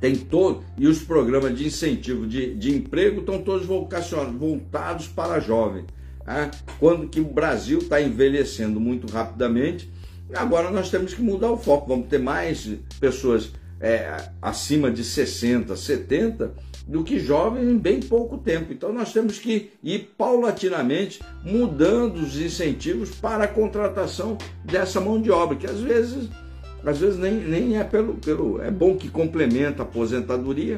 tem 0.00 0.16
todo, 0.16 0.64
e 0.76 0.86
os 0.86 1.02
programas 1.02 1.56
de 1.56 1.66
incentivo 1.66 2.26
de, 2.26 2.54
de 2.54 2.74
emprego 2.74 3.20
estão 3.20 3.40
todos 3.40 3.66
voltados 3.66 5.06
para 5.06 5.40
jovens. 5.40 5.86
Né? 6.26 6.50
Quando 6.78 7.08
que 7.08 7.20
o 7.20 7.24
Brasil 7.24 7.78
está 7.78 8.02
envelhecendo 8.02 8.80
muito 8.80 9.10
rapidamente, 9.10 9.90
Agora 10.32 10.70
nós 10.70 10.90
temos 10.90 11.12
que 11.12 11.22
mudar 11.22 11.50
o 11.50 11.56
foco, 11.56 11.88
vamos 11.88 12.08
ter 12.08 12.18
mais 12.18 12.68
pessoas 12.98 13.52
é, 13.80 14.16
acima 14.40 14.90
de 14.90 15.04
60, 15.04 15.76
70 15.76 16.52
do 16.86 17.02
que 17.02 17.18
jovens 17.18 17.68
em 17.68 17.78
bem 17.78 18.00
pouco 18.00 18.38
tempo. 18.38 18.72
Então 18.72 18.92
nós 18.92 19.12
temos 19.12 19.38
que 19.38 19.70
ir 19.82 20.14
paulatinamente 20.16 21.20
mudando 21.42 22.16
os 22.16 22.38
incentivos 22.38 23.10
para 23.10 23.44
a 23.44 23.48
contratação 23.48 24.36
dessa 24.64 25.00
mão 25.00 25.20
de 25.20 25.30
obra, 25.30 25.56
que 25.56 25.66
às 25.66 25.80
vezes, 25.80 26.28
às 26.84 26.98
vezes 26.98 27.18
nem, 27.18 27.34
nem 27.34 27.78
é 27.78 27.84
pelo, 27.84 28.14
pelo. 28.14 28.60
É 28.60 28.70
bom 28.70 28.96
que 28.96 29.08
complementa 29.08 29.82
a 29.82 29.86
aposentadoria, 29.86 30.76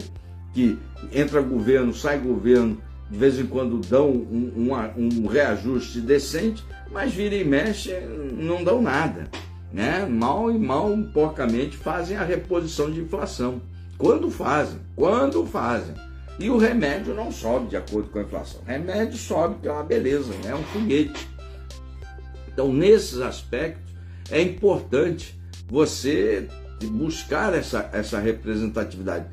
que 0.55 0.79
entra 1.13 1.41
governo, 1.41 1.93
sai 1.93 2.19
governo, 2.19 2.81
de 3.11 3.19
vez 3.19 3.39
em 3.39 3.47
quando 3.47 3.79
dão 3.79 4.11
um, 4.11 4.53
um, 4.97 5.25
um 5.25 5.27
reajuste 5.27 6.01
decente, 6.01 6.65
mas 6.93 7.13
vira 7.13 7.35
e 7.35 7.45
mexe, 7.45 7.93
não 8.37 8.63
dão 8.63 8.81
nada. 8.81 9.29
Né? 9.73 10.07
Mal 10.07 10.51
e 10.51 10.59
mal, 10.59 10.97
porcamente, 11.13 11.77
fazem 11.77 12.17
a 12.17 12.25
reposição 12.25 12.91
de 12.91 13.01
inflação. 13.01 13.61
Quando 13.99 14.31
fazem? 14.31 14.81
Quando 14.95 15.47
fazem. 15.47 15.95
E 16.39 16.51
o 16.51 16.59
remédio 16.59 17.15
não 17.15 17.33
sobe 17.33 17.69
de 17.69 17.77
acordo 17.77 18.11
com 18.11 18.19
a 18.19 18.23
inflação. 18.23 18.61
O 18.61 18.67
remédio 18.67 19.17
sobe, 19.17 19.57
que 19.63 19.69
é 19.69 19.73
uma 19.73 19.83
beleza, 19.83 20.35
é 20.45 20.55
um 20.55 20.63
foguete. 20.65 21.29
Então, 22.49 22.73
nesses 22.73 23.21
aspectos, 23.21 23.95
é 24.31 24.41
importante 24.41 25.39
você 25.67 26.47
buscar 26.85 27.55
essa, 27.55 27.89
essa 27.93 28.19
representatividade, 28.19 29.27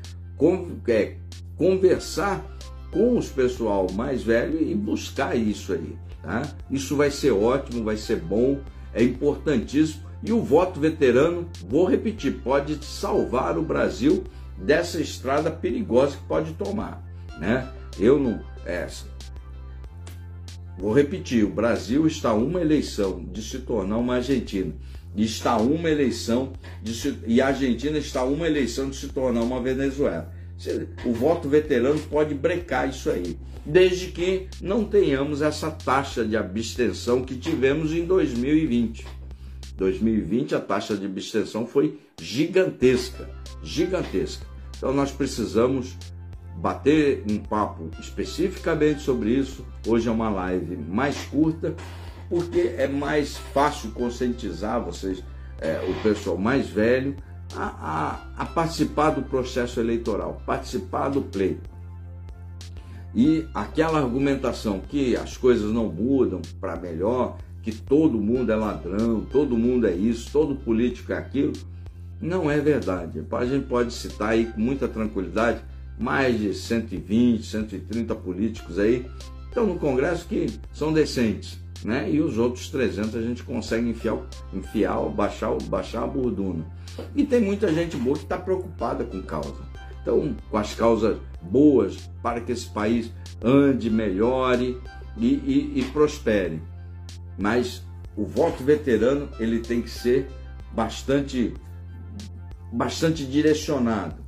é, 0.88 1.14
conversar 1.56 2.42
com 2.90 3.18
os 3.18 3.28
pessoal 3.28 3.86
mais 3.92 4.22
velho 4.22 4.62
e 4.62 4.74
buscar 4.74 5.36
isso 5.36 5.74
aí. 5.74 5.96
Tá? 6.22 6.42
Isso 6.70 6.96
vai 6.96 7.10
ser 7.10 7.32
ótimo, 7.32 7.84
vai 7.84 7.96
ser 7.96 8.16
bom, 8.16 8.60
é 8.94 9.02
importantíssimo. 9.02 10.04
E 10.22 10.32
o 10.32 10.42
voto 10.42 10.80
veterano, 10.80 11.46
vou 11.68 11.84
repetir, 11.84 12.40
pode 12.42 12.82
salvar 12.82 13.58
o 13.58 13.62
Brasil 13.62 14.24
dessa 14.56 15.00
estrada 15.00 15.50
perigosa 15.50 16.16
que 16.16 16.24
pode 16.24 16.52
tomar. 16.54 17.02
Né? 17.38 17.68
Eu 17.98 18.18
não. 18.18 18.40
É, 18.64 18.86
vou 20.78 20.92
repetir: 20.92 21.44
o 21.44 21.50
Brasil 21.50 22.06
está 22.06 22.32
uma 22.32 22.60
eleição 22.60 23.24
de 23.24 23.42
se 23.42 23.60
tornar 23.60 23.98
uma 23.98 24.16
Argentina. 24.16 24.72
Está 25.16 25.56
uma 25.58 25.88
eleição 25.88 26.52
de 26.82 26.92
se, 26.92 27.16
e 27.24 27.40
a 27.40 27.46
Argentina 27.48 27.96
está 27.98 28.24
uma 28.24 28.48
eleição 28.48 28.90
de 28.90 28.96
se 28.96 29.08
tornar 29.08 29.42
uma 29.42 29.62
Venezuela. 29.62 30.32
O 31.04 31.12
voto 31.12 31.48
veterano 31.48 32.00
pode 32.10 32.34
brecar 32.34 32.88
isso 32.88 33.10
aí, 33.10 33.36
desde 33.64 34.08
que 34.08 34.48
não 34.60 34.84
tenhamos 34.84 35.40
essa 35.42 35.70
taxa 35.70 36.24
de 36.24 36.36
abstenção 36.36 37.22
que 37.22 37.36
tivemos 37.36 37.92
em 37.92 38.04
2020. 38.04 39.06
2020 39.76 40.54
a 40.54 40.60
taxa 40.60 40.96
de 40.96 41.06
abstenção 41.06 41.66
foi 41.66 41.98
gigantesca, 42.20 43.28
gigantesca. 43.62 44.46
Então 44.76 44.92
nós 44.92 45.10
precisamos 45.10 45.96
bater 46.56 47.24
um 47.28 47.38
papo 47.38 47.90
especificamente 47.98 49.00
sobre 49.00 49.30
isso. 49.30 49.64
Hoje 49.86 50.08
é 50.08 50.12
uma 50.12 50.30
live 50.30 50.76
mais 50.76 51.16
curta, 51.26 51.74
porque 52.28 52.74
é 52.78 52.86
mais 52.86 53.36
fácil 53.36 53.90
conscientizar 53.90 54.82
vocês, 54.82 55.22
é, 55.60 55.80
o 55.88 56.02
pessoal 56.02 56.36
mais 56.38 56.68
velho, 56.68 57.16
a, 57.56 58.22
a, 58.36 58.42
a 58.42 58.46
participar 58.46 59.10
do 59.10 59.22
processo 59.22 59.80
eleitoral, 59.80 60.40
participar 60.46 61.08
do 61.08 61.22
pleito. 61.22 61.68
E 63.14 63.46
aquela 63.54 64.00
argumentação 64.00 64.80
que 64.80 65.16
as 65.16 65.36
coisas 65.36 65.70
não 65.72 65.86
mudam 65.86 66.42
para 66.60 66.76
melhor, 66.76 67.36
que 67.64 67.72
todo 67.72 68.20
mundo 68.20 68.52
é 68.52 68.54
ladrão, 68.54 69.22
todo 69.32 69.56
mundo 69.56 69.86
é 69.86 69.92
isso, 69.92 70.30
todo 70.30 70.54
político 70.54 71.12
é 71.14 71.16
aquilo, 71.16 71.54
não 72.20 72.50
é 72.50 72.60
verdade. 72.60 73.24
A 73.32 73.44
gente 73.46 73.64
pode 73.64 73.92
citar 73.94 74.30
aí 74.30 74.44
com 74.44 74.60
muita 74.60 74.86
tranquilidade 74.86 75.62
mais 75.98 76.38
de 76.38 76.52
120, 76.52 77.42
130 77.42 78.14
políticos 78.16 78.78
aí 78.78 79.06
estão 79.48 79.66
no 79.66 79.78
Congresso 79.78 80.26
que 80.28 80.46
são 80.72 80.92
decentes, 80.92 81.58
né? 81.82 82.10
E 82.10 82.20
os 82.20 82.36
outros 82.36 82.68
300 82.68 83.14
a 83.14 83.22
gente 83.22 83.42
consegue 83.42 83.88
enfiar, 83.88 84.18
enfiar 84.52 85.00
baixar, 85.08 85.56
baixar 85.62 86.02
a 86.04 86.06
burduna. 86.06 86.66
E 87.16 87.24
tem 87.24 87.40
muita 87.40 87.72
gente 87.72 87.96
boa 87.96 88.16
que 88.16 88.24
está 88.24 88.36
preocupada 88.36 89.04
com 89.04 89.22
causa. 89.22 89.62
Então, 90.02 90.36
com 90.50 90.58
as 90.58 90.74
causas 90.74 91.16
boas 91.40 92.10
para 92.22 92.42
que 92.42 92.52
esse 92.52 92.68
país 92.68 93.10
ande, 93.42 93.88
melhore 93.88 94.76
e, 95.16 95.26
e, 95.26 95.72
e 95.76 95.84
prospere. 95.92 96.60
Mas 97.38 97.82
o 98.16 98.24
voto 98.24 98.62
veterano 98.62 99.28
ele 99.38 99.60
tem 99.60 99.82
que 99.82 99.90
ser 99.90 100.28
bastante, 100.72 101.54
bastante 102.72 103.24
direcionado. 103.24 104.22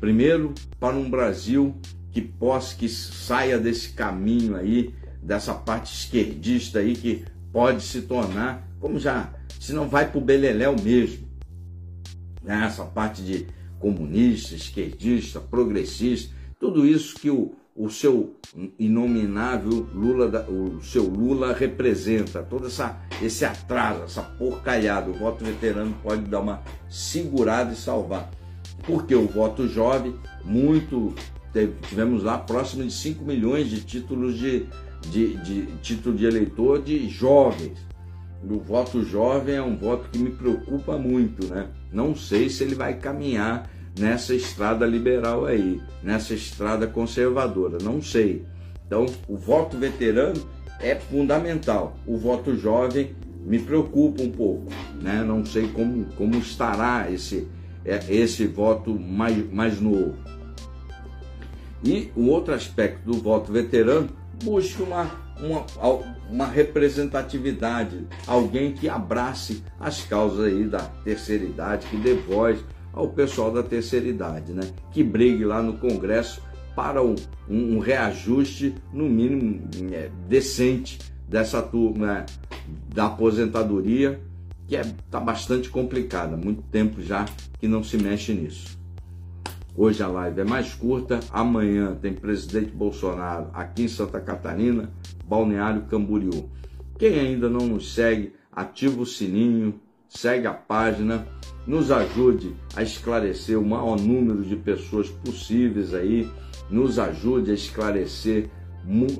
Primeiro, 0.00 0.54
para 0.78 0.94
um 0.94 1.10
Brasil 1.10 1.74
que 2.10 2.20
possa, 2.20 2.74
que 2.76 2.88
saia 2.88 3.58
desse 3.58 3.90
caminho 3.90 4.56
aí, 4.56 4.94
dessa 5.22 5.54
parte 5.54 5.92
esquerdista 5.92 6.78
aí, 6.78 6.94
que 6.94 7.24
pode 7.52 7.82
se 7.82 8.02
tornar, 8.02 8.66
como 8.80 8.98
já, 8.98 9.32
se 9.58 9.72
não 9.72 9.88
vai 9.88 10.10
para 10.10 10.18
o 10.18 10.24
Beleléu 10.24 10.76
mesmo. 10.80 11.26
Né? 12.42 12.64
Essa 12.64 12.84
parte 12.84 13.22
de 13.22 13.46
comunista, 13.78 14.54
esquerdista, 14.54 15.40
progressista, 15.40 16.34
tudo 16.58 16.86
isso 16.86 17.14
que 17.16 17.30
o, 17.30 17.54
o 17.78 17.88
seu 17.88 18.34
inominável 18.76 19.86
Lula, 19.94 20.44
o 20.48 20.82
seu 20.82 21.04
Lula 21.04 21.52
representa, 21.52 22.42
todo 22.42 22.66
essa, 22.66 22.98
esse 23.22 23.44
atraso, 23.44 24.02
essa 24.02 24.22
porcalhada. 24.22 25.08
O 25.08 25.14
voto 25.14 25.44
veterano 25.44 25.94
pode 26.02 26.22
dar 26.22 26.40
uma 26.40 26.60
segurada 26.90 27.72
e 27.72 27.76
salvar. 27.76 28.28
Porque 28.84 29.14
o 29.14 29.28
voto 29.28 29.68
jovem, 29.68 30.12
muito, 30.44 31.14
tivemos 31.88 32.24
lá 32.24 32.36
próximo 32.36 32.82
de 32.82 32.92
5 32.92 33.24
milhões 33.24 33.68
de 33.68 33.80
títulos 33.80 34.36
de, 34.36 34.66
de, 35.10 35.36
de 35.36 35.66
título 35.80 36.16
de 36.16 36.26
eleitor 36.26 36.82
de 36.82 37.08
jovens. 37.08 37.78
O 38.42 38.58
voto 38.58 39.04
jovem 39.04 39.54
é 39.54 39.62
um 39.62 39.76
voto 39.76 40.10
que 40.10 40.18
me 40.18 40.30
preocupa 40.30 40.98
muito, 40.98 41.46
né? 41.46 41.68
Não 41.92 42.14
sei 42.14 42.48
se 42.48 42.64
ele 42.64 42.74
vai 42.74 42.94
caminhar 42.94 43.70
nessa 43.98 44.34
estrada 44.34 44.84
liberal 44.86 45.46
aí, 45.46 45.80
nessa 46.02 46.34
estrada 46.34 46.86
conservadora, 46.86 47.78
não 47.82 48.02
sei. 48.02 48.44
Então, 48.86 49.06
o 49.28 49.36
voto 49.36 49.76
veterano 49.76 50.42
é 50.80 50.94
fundamental. 50.94 51.96
O 52.06 52.16
voto 52.16 52.56
jovem 52.56 53.14
me 53.44 53.58
preocupa 53.58 54.22
um 54.22 54.30
pouco, 54.30 54.70
né? 55.00 55.22
Não 55.22 55.44
sei 55.44 55.68
como, 55.68 56.06
como 56.16 56.36
estará 56.36 57.10
esse, 57.10 57.48
é, 57.84 58.00
esse 58.08 58.46
voto 58.46 58.98
mais, 58.98 59.52
mais 59.52 59.80
novo. 59.80 60.14
E 61.82 62.10
o 62.16 62.26
outro 62.26 62.54
aspecto 62.54 63.04
do 63.04 63.14
voto 63.14 63.52
veterano 63.52 64.08
busca 64.42 64.82
uma, 64.82 65.10
uma, 65.40 65.64
uma 66.28 66.46
representatividade, 66.46 68.06
alguém 68.26 68.72
que 68.72 68.88
abrace 68.88 69.62
as 69.78 70.02
causas 70.02 70.46
aí 70.46 70.64
da 70.64 70.80
terceira 71.04 71.44
idade, 71.44 71.86
que 71.86 71.96
dê 71.96 72.14
voz 72.14 72.58
ao 72.92 73.08
pessoal 73.08 73.52
da 73.52 73.62
terceira 73.62 74.08
idade, 74.08 74.52
né? 74.52 74.62
Que 74.92 75.02
brigue 75.02 75.44
lá 75.44 75.62
no 75.62 75.74
Congresso 75.74 76.42
para 76.74 77.02
um, 77.02 77.16
um 77.48 77.78
reajuste, 77.78 78.74
no 78.92 79.08
mínimo, 79.08 79.68
é, 79.92 80.10
decente 80.28 80.98
dessa 81.28 81.60
turma 81.60 82.24
da 82.94 83.06
aposentadoria, 83.06 84.20
que 84.66 84.76
está 84.76 84.88
é, 84.88 84.94
tá 85.10 85.20
bastante 85.20 85.70
complicada, 85.70 86.36
muito 86.36 86.62
tempo 86.62 87.02
já 87.02 87.24
que 87.58 87.66
não 87.66 87.82
se 87.82 87.96
mexe 87.96 88.32
nisso. 88.32 88.78
Hoje 89.76 90.02
a 90.02 90.08
live 90.08 90.40
é 90.40 90.44
mais 90.44 90.74
curta, 90.74 91.20
amanhã 91.30 91.96
tem 92.00 92.12
presidente 92.12 92.72
Bolsonaro 92.72 93.48
aqui 93.52 93.84
em 93.84 93.88
Santa 93.88 94.20
Catarina, 94.20 94.90
Balneário 95.24 95.82
Camboriú. 95.82 96.50
Quem 96.98 97.18
ainda 97.18 97.48
não 97.48 97.66
nos 97.66 97.94
segue, 97.94 98.34
ativa 98.52 99.00
o 99.00 99.06
sininho, 99.06 99.80
segue 100.08 100.46
a 100.46 100.52
página, 100.52 101.26
nos 101.68 101.90
ajude 101.90 102.56
a 102.74 102.82
esclarecer 102.82 103.58
o 103.58 103.64
maior 103.64 104.00
número 104.00 104.42
de 104.42 104.56
pessoas 104.56 105.10
possíveis 105.10 105.92
aí, 105.92 106.26
nos 106.70 106.98
ajude 106.98 107.50
a 107.50 107.54
esclarecer, 107.54 108.48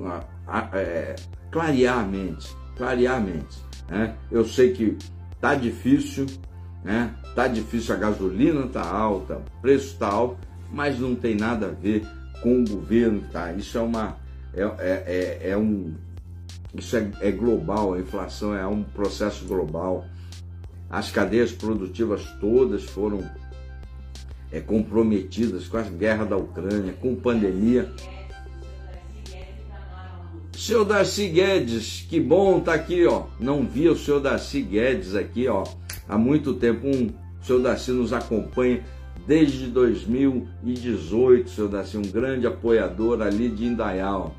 a, 0.03 0.23
a, 0.47 0.79
é, 0.79 1.15
clarear 1.51 1.99
a 1.99 2.03
mente, 2.03 2.49
clarear 2.75 3.17
a 3.17 3.19
mente. 3.19 3.59
Né? 3.87 4.15
Eu 4.31 4.43
sei 4.45 4.73
que 4.73 4.97
tá 5.39 5.53
difícil, 5.53 6.25
né? 6.83 7.13
Tá 7.35 7.47
difícil, 7.47 7.93
a 7.93 7.97
gasolina 7.97 8.65
tá 8.65 8.83
alta, 8.83 9.35
o 9.35 9.61
preço 9.61 9.95
tá 9.99 10.07
alto, 10.07 10.39
mas 10.73 10.99
não 10.99 11.13
tem 11.13 11.35
nada 11.35 11.67
a 11.67 11.71
ver 11.71 12.03
com 12.41 12.63
o 12.63 12.67
governo, 12.67 13.21
tá? 13.31 13.53
Isso 13.53 13.77
é 13.77 13.81
uma 13.81 14.17
é, 14.55 14.63
é, 14.63 15.03
é, 15.05 15.49
é 15.51 15.57
um 15.57 15.93
isso 16.73 16.97
é, 16.97 17.11
é 17.21 17.31
global, 17.31 17.93
a 17.93 17.99
inflação 17.99 18.55
é 18.55 18.65
um 18.65 18.81
processo 18.83 19.45
global. 19.45 20.05
As 20.89 21.11
cadeias 21.11 21.51
produtivas 21.51 22.23
todas 22.39 22.83
foram 22.83 23.23
é, 24.51 24.59
comprometidas 24.59 25.67
com 25.67 25.77
a 25.77 25.83
guerra 25.83 26.25
da 26.25 26.35
Ucrânia, 26.35 26.93
com 26.93 27.15
pandemia. 27.15 27.91
Seu 30.53 30.83
Darcy 30.83 31.27
Guedes, 31.29 32.05
que 32.09 32.19
bom 32.19 32.59
tá 32.59 32.73
aqui, 32.73 33.05
ó. 33.05 33.25
Não 33.39 33.65
via 33.65 33.91
o 33.91 33.97
seu 33.97 34.19
Darcy 34.19 34.61
Guedes 34.61 35.15
aqui, 35.15 35.47
ó, 35.47 35.63
há 36.07 36.17
muito 36.17 36.53
tempo. 36.55 36.87
Um, 36.87 37.11
o 37.41 37.45
seu 37.45 37.61
Darcy 37.61 37.91
nos 37.91 38.11
acompanha 38.11 38.83
desde 39.25 39.67
2018, 39.67 41.49
seu 41.49 41.69
Darcy, 41.69 41.97
um 41.97 42.01
grande 42.01 42.47
apoiador 42.47 43.21
ali 43.21 43.47
de 43.47 43.65
Indaial, 43.65 44.35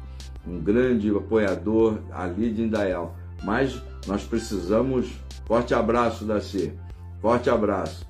um 0.47 0.59
grande 0.59 1.09
apoiador 1.11 2.01
ali 2.11 2.51
de 2.51 2.63
Indaial. 2.63 3.17
Mas 3.43 3.81
nós 4.07 4.23
precisamos 4.25 5.07
Forte 5.51 5.75
abraço, 5.75 6.25
Daci. 6.25 6.73
Forte 7.21 7.51
abraço. 7.51 8.07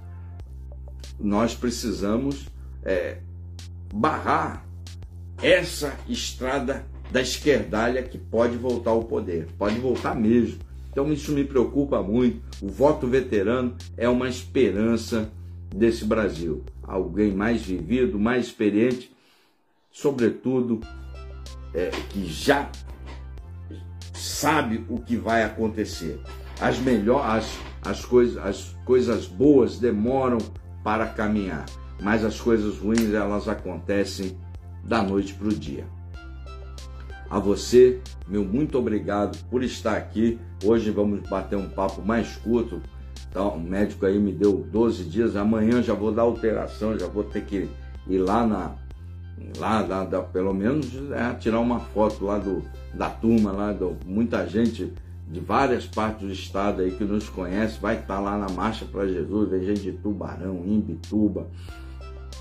Nós 1.19 1.55
precisamos 1.55 2.47
é, 2.85 3.17
barrar 3.95 4.67
essa 5.43 5.97
estrada 6.07 6.85
da 7.11 7.23
esquerdalha 7.23 8.03
que 8.03 8.19
pode 8.19 8.59
voltar 8.59 8.91
ao 8.91 9.05
poder. 9.05 9.47
Pode 9.57 9.79
voltar 9.79 10.15
mesmo. 10.15 10.59
Então 10.93 11.11
isso 11.11 11.33
me 11.33 11.43
preocupa 11.43 12.03
muito. 12.03 12.43
O 12.61 12.69
voto 12.69 13.07
veterano 13.07 13.75
é 13.97 14.07
uma 14.07 14.29
esperança 14.29 15.33
desse 15.75 16.05
Brasil. 16.05 16.63
Alguém 16.83 17.35
mais 17.35 17.63
vivido, 17.63 18.21
mais 18.21 18.49
experiente, 18.49 19.11
sobretudo 19.91 20.79
é, 21.73 21.89
que 22.11 22.27
já 22.27 22.71
sabe 24.13 24.85
o 24.91 25.01
que 25.01 25.17
vai 25.17 25.43
acontecer 25.43 26.21
as 26.61 26.79
melhores, 26.79 27.27
as, 27.27 27.59
as, 27.91 28.05
coisas, 28.05 28.37
as 28.37 28.77
coisas 28.85 29.27
boas 29.27 29.79
demoram 29.79 30.39
para 30.85 31.07
caminhar, 31.07 31.65
mas 32.03 32.25
as 32.25 32.41
coisas 32.41 32.79
ruins 32.79 33.13
elas 33.13 33.49
acontecem 33.49 34.37
da 34.85 35.03
noite 35.03 35.35
para 35.35 35.49
o 35.49 35.55
dia. 35.55 35.85
A 37.31 37.39
você, 37.39 38.01
meu 38.27 38.45
muito 38.45 38.77
obrigado 38.77 39.39
por 39.49 39.63
estar 39.63 39.97
aqui. 39.97 40.39
Hoje 40.65 40.91
vamos 40.91 41.21
bater 41.29 41.57
um 41.57 41.69
papo 41.69 42.03
mais 42.03 42.37
curto. 42.37 42.83
Então, 43.31 43.51
o 43.51 43.61
médico 43.61 44.05
aí 44.05 44.19
me 44.19 44.33
deu 44.33 44.67
12 44.73 45.05
dias. 45.05 45.37
Amanhã 45.37 45.81
já 45.81 45.95
vou 45.95 46.11
dar 46.11 46.23
alteração, 46.23 46.99
já 46.99 47.07
vou 47.07 47.23
ter 47.23 47.45
que 47.45 47.69
ir 48.09 48.19
lá 48.19 48.45
na. 48.45 48.75
Lá, 49.59 49.81
lá, 49.81 50.03
lá 50.03 50.23
pelo 50.23 50.53
menos 50.53 50.87
é, 51.13 51.33
tirar 51.35 51.61
uma 51.61 51.81
foto 51.81 52.25
lá 52.25 52.37
do, 52.37 52.63
da 52.93 53.09
turma, 53.09 53.53
lá 53.53 53.73
do, 53.73 53.97
muita 54.05 54.47
gente 54.47 54.93
de 55.31 55.39
várias 55.39 55.87
partes 55.87 56.27
do 56.27 56.33
estado 56.33 56.83
aí 56.83 56.91
que 56.91 57.05
nos 57.05 57.29
conhece, 57.29 57.79
vai 57.81 58.01
estar 58.01 58.19
lá 58.19 58.37
na 58.37 58.49
Marcha 58.49 58.85
para 58.85 59.07
Jesus, 59.07 59.49
vem 59.49 59.65
gente 59.65 59.83
de 59.83 59.93
Tubarão, 59.93 60.65
Imbituba, 60.67 61.49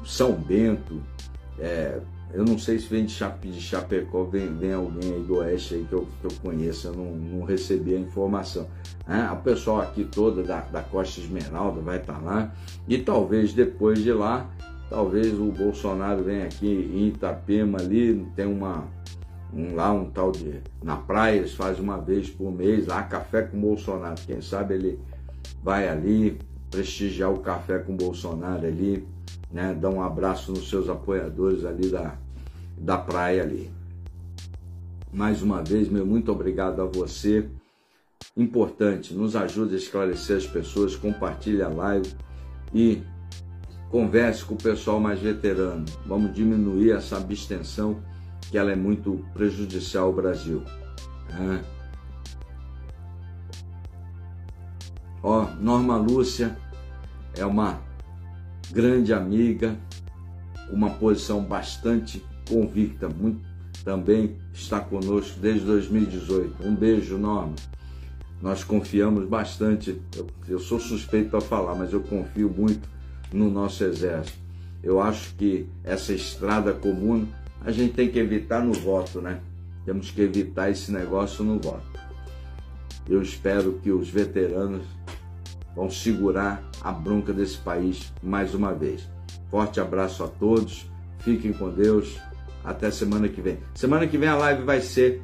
São 0.04 0.34
Bento, 0.34 1.00
é, 1.60 2.00
eu 2.34 2.44
não 2.44 2.58
sei 2.58 2.80
se 2.80 2.88
vem 2.88 3.06
de, 3.06 3.12
Chape, 3.12 3.48
de 3.48 3.62
Chapecó, 3.62 4.24
vem, 4.24 4.56
vem 4.56 4.74
alguém 4.74 5.14
aí 5.14 5.22
do 5.22 5.38
Oeste 5.38 5.76
aí 5.76 5.86
que 5.88 5.94
eu, 5.94 6.08
que 6.20 6.26
eu 6.26 6.32
conheço, 6.42 6.88
eu 6.88 6.94
não, 6.94 7.12
não 7.16 7.44
recebi 7.44 7.96
a 7.96 8.00
informação. 8.00 8.68
É, 9.08 9.32
o 9.32 9.38
pessoal 9.38 9.82
aqui 9.82 10.04
toda 10.04 10.44
da, 10.44 10.62
da 10.62 10.82
Costa 10.82 11.20
Esmeralda 11.20 11.82
vai 11.82 11.98
estar 11.98 12.20
lá, 12.20 12.52
e 12.88 12.98
talvez 12.98 13.54
depois 13.54 14.02
de 14.02 14.12
lá, 14.12 14.50
talvez 14.90 15.34
o 15.40 15.52
Bolsonaro 15.52 16.24
venha 16.24 16.46
aqui 16.46 16.68
em 16.68 17.08
Itapema 17.08 17.80
ali, 17.80 18.26
tem 18.36 18.46
uma 18.46 18.88
um, 19.54 19.76
lá 19.76 19.92
um 19.92 20.10
tal 20.10 20.32
de. 20.32 20.62
Na 20.84 20.98
praia, 20.98 21.38
eles 21.38 21.58
uma 21.80 21.98
vez 21.98 22.30
por 22.30 22.52
mês 22.52 22.88
lá, 22.88 23.04
café 23.04 23.42
com 23.42 23.60
Bolsonaro. 23.60 24.20
Quem 24.26 24.42
sabe 24.42 24.76
ele 24.76 25.00
vai 25.64 25.88
ali 25.88 26.40
prestigiar 26.70 27.32
o 27.32 27.40
café 27.40 27.80
com 27.80 27.96
Bolsonaro 27.96 28.66
ali, 28.66 29.08
né? 29.52 29.74
Dar 29.74 29.90
um 29.90 30.02
abraço 30.02 30.52
nos 30.52 30.70
seus 30.70 30.90
apoiadores 30.90 31.66
ali 31.66 31.90
da, 31.90 32.16
da 32.78 32.98
praia 32.98 33.44
ali. 33.44 33.72
Mais 35.12 35.42
uma 35.42 35.64
vez, 35.64 35.90
meu 35.90 36.06
muito 36.06 36.32
obrigado 36.32 36.82
a 36.82 36.86
você. 36.86 37.50
Importante, 38.38 39.14
nos 39.14 39.36
ajude 39.36 39.74
a 39.74 39.78
esclarecer 39.78 40.38
as 40.38 40.46
pessoas, 40.46 40.96
compartilhe 40.96 41.64
a 41.64 41.68
live 41.68 42.14
e 42.74 43.02
converse 43.90 44.46
com 44.46 44.54
o 44.54 44.58
pessoal 44.58 45.00
mais 45.00 45.20
veterano. 45.20 45.86
Vamos 46.06 46.34
diminuir 46.34 46.92
essa 46.92 47.18
abstenção 47.18 48.00
que 48.50 48.58
ela 48.58 48.72
é 48.72 48.76
muito 48.76 49.24
prejudicial 49.34 50.08
ao 50.08 50.14
Brasil. 50.14 50.64
Né? 51.30 51.64
Ó, 55.22 55.48
Norma 55.60 55.98
Lúcia 55.98 56.58
é 57.36 57.46
uma 57.46 57.80
grande 58.72 59.14
amiga, 59.14 59.76
uma 60.72 60.92
posição 60.92 61.44
bastante 61.44 62.24
convicta, 62.48 63.10
muito, 63.10 63.42
também 63.84 64.36
está 64.54 64.80
conosco 64.80 65.40
desde 65.40 65.66
2018. 65.66 66.66
Um 66.66 66.76
beijo, 66.76 67.18
Norma. 67.18 67.56
Nós 68.42 68.64
confiamos 68.64 69.28
bastante, 69.28 70.02
eu, 70.16 70.28
eu 70.48 70.60
sou 70.60 70.80
suspeito 70.80 71.30
para 71.30 71.42
falar, 71.42 71.76
mas 71.76 71.92
eu 71.92 72.02
confio 72.02 72.50
muito 72.50 72.88
no 73.34 73.50
nosso 73.50 73.84
exército. 73.84 74.38
Eu 74.82 75.02
acho 75.02 75.36
que 75.36 75.68
essa 75.84 76.14
estrada 76.14 76.72
comum 76.74 77.28
a 77.64 77.72
gente 77.72 77.94
tem 77.94 78.10
que 78.10 78.20
evitar 78.20 78.64
no 78.64 78.74
voto, 78.74 79.22
né? 79.22 79.40
Temos 79.86 80.12
que 80.12 80.22
evitar 80.22 80.70
esse 80.70 80.92
negócio 80.92 81.44
no 81.44 81.60
voto. 81.60 81.88
Eu 83.08 83.22
espero 83.22 83.80
que 83.82 83.92
os 83.92 84.10
veteranos 84.10 84.84
vão 85.76 85.90
segurar 85.90 86.64
a 86.82 86.92
bronca 86.92 87.34
desse 87.34 87.58
país 87.58 88.14
mais 88.22 88.54
uma 88.54 88.74
vez. 88.74 89.08
Forte 89.50 89.80
abraço 89.80 90.24
a 90.24 90.28
todos, 90.28 90.86
fiquem 91.20 91.52
com 91.52 91.70
Deus, 91.70 92.18
até 92.64 92.92
semana 92.92 93.28
que 93.28 93.42
vem. 93.42 93.58
Semana 93.74 94.06
que 94.06 94.18
vem 94.18 94.30
a 94.30 94.36
live 94.36 94.64
vai 94.64 94.82
ser, 94.82 95.24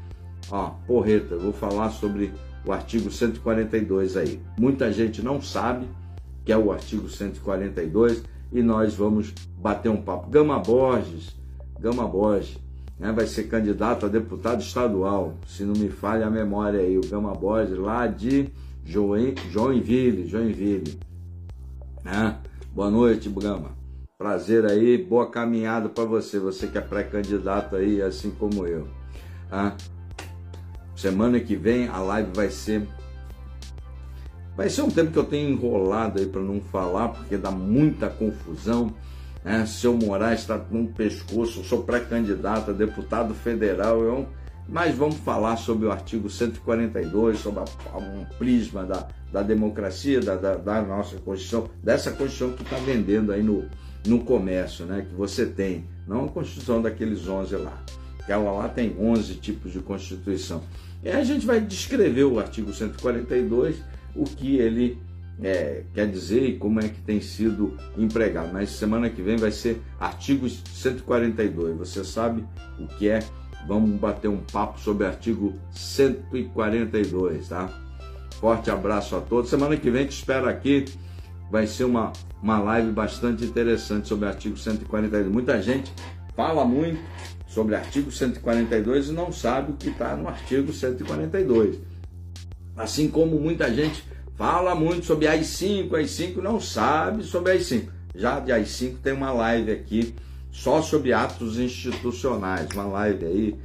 ó, 0.49 0.71
porreta, 0.87 1.37
vou 1.37 1.53
falar 1.53 1.91
sobre 1.91 2.33
o 2.65 2.71
artigo 2.71 3.11
142 3.11 4.17
aí. 4.17 4.41
Muita 4.57 4.91
gente 4.91 5.21
não 5.21 5.41
sabe 5.41 5.87
que 6.43 6.51
é 6.51 6.57
o 6.57 6.71
artigo 6.71 7.07
142 7.07 8.23
e 8.51 8.61
nós 8.61 8.95
vamos 8.95 9.33
bater 9.57 9.89
um 9.89 10.01
papo. 10.01 10.29
Gama 10.29 10.57
Borges, 10.59 11.35
Gama 11.79 12.07
Borges, 12.07 12.57
né, 12.99 13.11
vai 13.11 13.27
ser 13.27 13.43
candidato 13.43 14.05
a 14.05 14.09
deputado 14.09 14.61
estadual, 14.61 15.35
se 15.47 15.63
não 15.63 15.73
me 15.73 15.89
falha 15.89 16.27
a 16.27 16.29
memória 16.29 16.79
aí, 16.79 16.97
o 16.97 17.07
Gama 17.07 17.33
Borges, 17.33 17.77
lá 17.77 18.07
de 18.07 18.49
Joinville, 18.85 20.27
Joinville. 20.27 20.99
Né? 22.03 22.37
Boa 22.73 22.89
noite, 22.89 23.29
Gama. 23.29 23.71
Prazer 24.17 24.65
aí, 24.65 24.97
boa 24.97 25.29
caminhada 25.29 25.89
para 25.89 26.05
você, 26.05 26.39
você 26.39 26.67
que 26.67 26.77
é 26.77 26.81
pré-candidato 26.81 27.75
aí, 27.75 28.01
assim 28.01 28.31
como 28.31 28.65
eu. 28.65 28.87
Ah, 29.51 29.75
semana 30.95 31.39
que 31.39 31.55
vem 31.55 31.87
a 31.87 31.99
live 31.99 32.31
vai 32.33 32.49
ser 32.49 32.87
vai 34.55 34.69
ser 34.69 34.83
um 34.83 34.89
tempo 34.89 35.11
que 35.11 35.19
eu 35.19 35.25
tenho 35.25 35.49
enrolado 35.49 36.19
aí 36.19 36.25
para 36.25 36.41
não 36.41 36.61
falar, 36.61 37.09
porque 37.09 37.35
dá 37.37 37.51
muita 37.51 38.09
confusão. 38.09 38.93
Né? 39.45 39.63
Seu 39.67 39.95
Moraes 39.95 40.39
está 40.39 40.57
no 40.57 40.87
pescoço, 40.87 41.63
sou 41.63 41.83
pré-candidato 41.83 42.71
a 42.71 42.73
deputado 42.73 43.35
federal, 43.35 44.01
eu, 44.01 44.27
mas 44.67 44.95
vamos 44.95 45.17
falar 45.17 45.55
sobre 45.57 45.85
o 45.85 45.91
artigo 45.91 46.27
142, 46.27 47.39
sobre 47.39 47.59
a, 47.93 47.97
um 47.97 48.25
prisma 48.39 48.83
da, 48.83 49.07
da 49.31 49.43
democracia, 49.43 50.19
da, 50.19 50.35
da, 50.35 50.55
da 50.55 50.81
nossa 50.81 51.17
Constituição, 51.17 51.69
dessa 51.83 52.09
Constituição 52.11 52.53
que 52.53 52.63
está 52.63 52.77
vendendo 52.77 53.31
aí 53.31 53.43
no, 53.43 53.65
no 54.07 54.23
comércio, 54.23 54.83
né, 54.85 55.05
que 55.07 55.13
você 55.13 55.45
tem, 55.45 55.87
não 56.07 56.25
a 56.25 56.27
Constituição 56.29 56.81
daqueles 56.81 57.27
11 57.27 57.55
lá. 57.57 57.83
Aquela 58.19 58.51
lá 58.51 58.67
tem 58.67 58.95
11 58.99 59.35
tipos 59.35 59.71
de 59.71 59.79
Constituição. 59.79 60.63
E 61.03 61.09
a 61.09 61.23
gente 61.23 61.45
vai 61.45 61.61
descrever 61.61 62.23
o 62.23 62.39
artigo 62.39 62.73
142, 62.73 63.75
o 64.15 64.23
que 64.23 64.57
ele 64.57 64.97
é, 65.41 65.83
quer 65.93 66.09
dizer 66.09 66.43
e 66.43 66.57
como 66.57 66.79
é 66.79 66.87
que 66.87 67.01
tem 67.01 67.21
sido 67.21 67.77
empregado. 67.97 68.51
Mas 68.53 68.69
semana 68.69 69.09
que 69.09 69.21
vem 69.21 69.37
vai 69.37 69.51
ser 69.51 69.81
artigo 69.99 70.47
142. 70.49 71.77
Você 71.77 72.03
sabe 72.03 72.43
o 72.79 72.87
que 72.87 73.09
é? 73.09 73.19
Vamos 73.67 73.99
bater 73.99 74.27
um 74.27 74.37
papo 74.37 74.79
sobre 74.79 75.07
artigo 75.07 75.53
142, 75.71 77.49
tá? 77.49 77.69
Forte 78.39 78.69
abraço 78.69 79.15
a 79.15 79.21
todos. 79.21 79.49
Semana 79.49 79.75
que 79.75 79.89
vem 79.89 80.05
te 80.05 80.11
espero 80.11 80.47
aqui. 80.47 80.85
Vai 81.49 81.67
ser 81.67 81.83
uma 81.83 82.11
uma 82.45 82.59
live 82.59 82.91
bastante 82.91 83.43
interessante 83.43 84.07
sobre 84.07 84.27
artigo 84.27 84.55
142. 84.55 85.27
Muita 85.27 85.59
gente 85.61 85.91
fala 86.35 86.63
muito 86.63 87.01
sobre 87.47 87.75
artigo 87.75 88.11
142 88.11 89.07
e 89.07 89.11
não 89.13 89.31
sabe 89.31 89.71
o 89.71 89.75
que 89.75 89.89
está 89.89 90.15
no 90.15 90.27
artigo 90.27 90.71
142. 90.71 91.79
Assim 92.77 93.07
como 93.09 93.39
muita 93.39 93.73
gente 93.73 94.03
fala 94.37 94.75
muito 94.75 95.05
sobre 95.05 95.27
AI-5, 95.27 95.93
AI-5 95.93 96.37
não 96.37 96.59
sabe 96.59 97.23
sobre 97.23 97.53
AI-5. 97.53 97.87
Já 98.15 98.39
de 98.39 98.51
AI-5 98.51 98.97
tem 99.03 99.13
uma 99.13 99.31
live 99.31 99.71
aqui 99.71 100.15
só 100.51 100.81
sobre 100.81 101.13
atos 101.13 101.59
institucionais, 101.59 102.69
uma 102.73 102.85
live 102.85 103.25
aí 103.25 103.59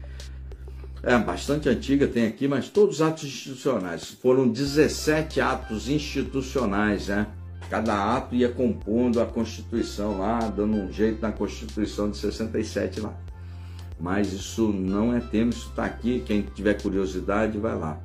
é 1.03 1.17
bastante 1.19 1.69
antiga, 1.69 2.07
tem 2.07 2.27
aqui, 2.27 2.47
mas 2.47 2.69
todos 2.69 2.97
os 2.97 3.03
atos 3.03 3.25
institucionais. 3.25 4.11
Foram 4.21 4.47
17 4.47 5.41
atos 5.41 5.89
institucionais, 5.89 7.09
né? 7.09 7.27
Cada 7.71 8.17
ato 8.17 8.35
ia 8.35 8.51
compondo 8.51 9.21
a 9.21 9.27
Constituição 9.27 10.19
lá, 10.19 10.41
dando 10.41 10.77
um 10.77 10.93
jeito 10.93 11.23
na 11.23 11.33
Constituição 11.33 12.11
de 12.11 12.19
67 12.19 13.01
lá. 13.01 13.15
Mas 13.99 14.33
isso 14.33 14.69
não 14.69 15.15
é 15.15 15.21
tema, 15.21 15.51
isso 15.51 15.71
está 15.71 15.85
aqui. 15.85 16.23
Quem 16.27 16.43
tiver 16.43 16.75
curiosidade, 16.83 17.57
vai 17.59 17.77
lá. 17.77 17.99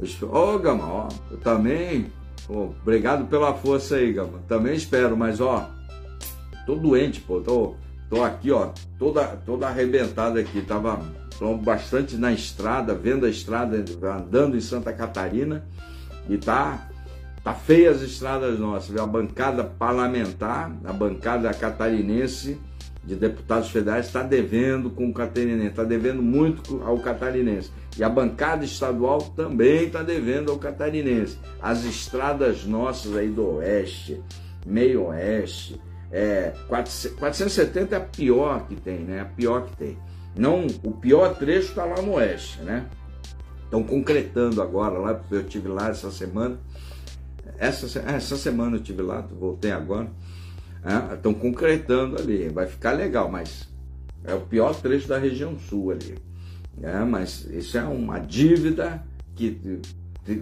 Ô, 0.00 0.54
oh, 0.54 0.58
Gama, 0.58 0.84
ó, 0.84 1.08
eu 1.30 1.38
também. 1.38 2.12
Oh, 2.48 2.70
obrigado 2.82 3.26
pela 3.26 3.54
força 3.54 3.96
aí, 3.96 4.12
Gama. 4.12 4.40
Também 4.48 4.74
espero, 4.74 5.16
mas 5.16 5.40
ó, 5.40 5.68
tô 6.66 6.76
doente, 6.76 7.20
pô. 7.20 7.40
Tô, 7.40 7.74
tô 8.08 8.22
aqui, 8.22 8.50
ó, 8.50 8.70
toda, 8.98 9.24
toda 9.44 9.66
arrebentada 9.66 10.40
aqui. 10.40 10.62
Tava 10.62 11.00
bastante 11.62 12.16
na 12.16 12.32
estrada, 12.32 12.94
vendo 12.94 13.26
a 13.26 13.30
estrada, 13.30 13.84
andando 14.16 14.56
em 14.56 14.60
Santa 14.60 14.92
Catarina. 14.92 15.66
E 16.28 16.36
tá 16.36 16.88
Tá 17.48 17.54
feia 17.54 17.90
as 17.90 18.02
estradas 18.02 18.58
nossas, 18.58 18.94
a 18.96 19.06
bancada 19.06 19.64
parlamentar, 19.64 20.70
a 20.84 20.92
bancada 20.92 21.52
catarinense 21.54 22.60
de 23.04 23.16
deputados 23.16 23.70
federais 23.70 24.06
está 24.06 24.22
devendo 24.22 24.90
com 24.90 25.08
o 25.08 25.14
catarinense, 25.14 25.68
está 25.68 25.84
devendo 25.84 26.22
muito 26.22 26.82
ao 26.84 26.98
catarinense. 26.98 27.70
E 27.96 28.04
a 28.04 28.08
bancada 28.08 28.64
estadual 28.64 29.20
também 29.34 29.86
está 29.86 30.02
devendo 30.02 30.50
ao 30.50 30.58
catarinense. 30.58 31.38
As 31.60 31.84
estradas 31.84 32.64
nossas 32.64 33.16
aí 33.16 33.28
do 33.28 33.56
oeste, 33.56 34.20
meio 34.66 35.06
oeste, 35.06 35.80
é, 36.10 36.52
470 36.68 37.94
é 37.94 37.98
a 37.98 38.00
pior 38.00 38.66
que 38.66 38.76
tem, 38.76 38.98
né? 39.00 39.20
A 39.20 39.24
pior 39.24 39.66
que 39.66 39.76
tem. 39.76 39.98
Não, 40.36 40.66
o 40.82 40.92
pior 40.92 41.34
trecho 41.34 41.70
está 41.70 41.84
lá 41.84 42.00
no 42.00 42.12
oeste, 42.14 42.60
né? 42.60 42.86
Estão 43.64 43.82
concretando 43.82 44.62
agora, 44.62 44.98
lá, 44.98 45.20
eu 45.30 45.44
tive 45.44 45.68
lá 45.68 45.90
essa 45.90 46.10
semana, 46.10 46.58
essa, 47.58 48.00
essa 48.00 48.36
semana 48.36 48.76
eu 48.76 48.82
tive 48.82 49.02
lá, 49.02 49.20
voltei 49.20 49.72
agora. 49.72 50.08
Estão 51.14 51.32
é, 51.32 51.34
concretando 51.34 52.16
ali, 52.20 52.48
vai 52.48 52.66
ficar 52.66 52.92
legal, 52.92 53.30
mas 53.30 53.68
é 54.24 54.34
o 54.34 54.40
pior 54.40 54.74
trecho 54.74 55.08
da 55.08 55.18
região 55.18 55.58
sul 55.58 55.90
ali. 55.90 56.16
É, 56.82 56.98
mas 57.00 57.44
isso 57.50 57.76
é 57.76 57.84
uma 57.84 58.18
dívida 58.18 59.02
que 59.34 59.80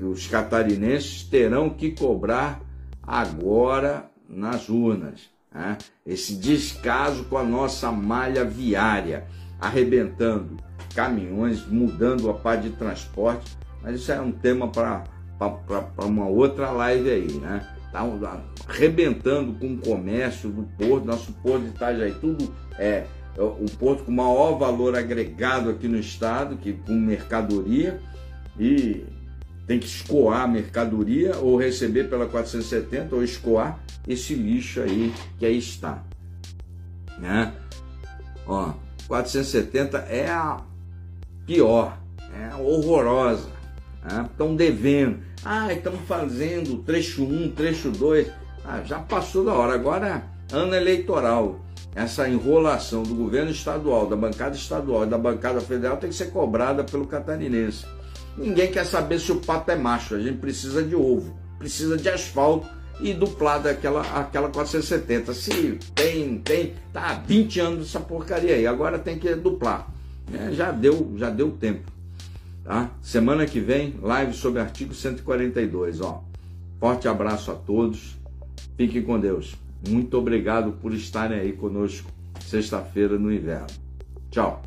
os 0.02 0.26
catarinenses 0.26 1.22
terão 1.24 1.70
que 1.70 1.92
cobrar 1.92 2.60
agora 3.02 4.10
nas 4.28 4.68
urnas. 4.68 5.30
É? 5.54 5.76
Esse 6.04 6.34
descaso 6.34 7.24
com 7.24 7.38
a 7.38 7.44
nossa 7.44 7.90
malha 7.90 8.44
viária, 8.44 9.26
arrebentando 9.58 10.56
caminhões, 10.94 11.66
mudando 11.66 12.28
a 12.28 12.34
parte 12.34 12.68
de 12.68 12.76
transporte, 12.76 13.56
mas 13.82 13.96
isso 13.96 14.12
é 14.12 14.20
um 14.20 14.32
tema 14.32 14.68
para 14.68 15.04
uma 16.04 16.26
outra 16.26 16.70
live 16.70 17.10
aí, 17.10 17.32
né? 17.34 17.75
Tá 17.96 18.40
arrebentando 18.68 19.54
com 19.54 19.72
o 19.72 19.78
comércio 19.78 20.50
do 20.50 20.64
porto, 20.76 21.06
nosso 21.06 21.32
porto 21.34 21.62
de 21.62 21.68
Itajaí, 21.68 22.12
tudo 22.20 22.52
é, 22.78 23.06
é 23.34 23.42
um 23.42 23.64
porto 23.78 24.04
com 24.04 24.12
maior 24.12 24.58
valor 24.58 24.94
agregado 24.94 25.70
aqui 25.70 25.88
no 25.88 25.98
estado, 25.98 26.58
que 26.58 26.74
com 26.74 26.92
mercadoria, 26.92 27.98
e 28.58 29.06
tem 29.66 29.78
que 29.78 29.86
escoar 29.86 30.42
a 30.42 30.46
mercadoria 30.46 31.36
ou 31.38 31.56
receber 31.56 32.10
pela 32.10 32.26
470 32.26 33.14
ou 33.14 33.24
escoar 33.24 33.80
esse 34.06 34.34
lixo 34.34 34.82
aí 34.82 35.14
que 35.38 35.46
aí 35.46 35.56
está. 35.56 36.04
Né? 37.18 37.54
Ó, 38.46 38.74
470 39.08 39.98
é 40.00 40.28
a 40.28 40.60
pior, 41.46 41.98
é 42.34 42.54
horrorosa. 42.56 43.55
Estão 44.06 44.50
né? 44.50 44.56
devendo. 44.56 45.18
Ah, 45.44 45.72
estamos 45.72 46.00
fazendo 46.06 46.78
trecho 46.78 47.24
1, 47.24 47.50
trecho 47.52 47.90
2. 47.90 48.28
Ah, 48.64 48.82
já 48.84 48.98
passou 48.98 49.44
da 49.44 49.52
hora. 49.52 49.74
Agora, 49.74 50.24
ano 50.52 50.74
eleitoral. 50.74 51.60
Essa 51.94 52.28
enrolação 52.28 53.02
do 53.02 53.14
governo 53.14 53.50
estadual, 53.50 54.06
da 54.06 54.14
bancada 54.14 54.54
estadual 54.54 55.04
e 55.04 55.08
da 55.08 55.16
bancada 55.16 55.62
federal 55.62 55.96
tem 55.96 56.10
que 56.10 56.16
ser 56.16 56.26
cobrada 56.26 56.84
pelo 56.84 57.06
catarinense. 57.06 57.86
Ninguém 58.36 58.70
quer 58.70 58.84
saber 58.84 59.18
se 59.18 59.32
o 59.32 59.36
pato 59.36 59.70
é 59.70 59.76
macho. 59.76 60.14
A 60.14 60.20
gente 60.20 60.36
precisa 60.36 60.82
de 60.82 60.94
ovo, 60.94 61.34
precisa 61.58 61.96
de 61.96 62.06
asfalto 62.10 62.68
e 63.00 63.14
duplar 63.14 63.62
daquela 63.62 64.02
aquela 64.14 64.50
470. 64.50 65.32
Se 65.32 65.78
tem, 65.94 66.38
tem, 66.38 66.74
tá 66.92 67.12
há 67.12 67.14
20 67.14 67.60
anos 67.60 67.88
essa 67.88 68.00
porcaria 68.00 68.54
aí. 68.54 68.66
Agora 68.66 68.98
tem 68.98 69.18
que 69.18 69.34
duplar. 69.34 69.90
É, 70.32 70.52
já 70.52 70.70
deu, 70.70 71.14
já 71.16 71.30
deu 71.30 71.50
tempo. 71.52 71.95
Tá? 72.66 72.90
Semana 73.00 73.46
que 73.46 73.60
vem, 73.60 73.94
live 74.02 74.34
sobre 74.34 74.60
artigo 74.60 74.92
142. 74.92 76.00
Ó. 76.00 76.24
Forte 76.80 77.06
abraço 77.06 77.52
a 77.52 77.54
todos. 77.54 78.16
Fiquem 78.76 79.02
com 79.02 79.20
Deus. 79.20 79.54
Muito 79.88 80.18
obrigado 80.18 80.72
por 80.82 80.92
estarem 80.92 81.38
aí 81.38 81.52
conosco 81.52 82.10
sexta-feira 82.40 83.16
no 83.16 83.32
inverno. 83.32 83.68
Tchau. 84.32 84.62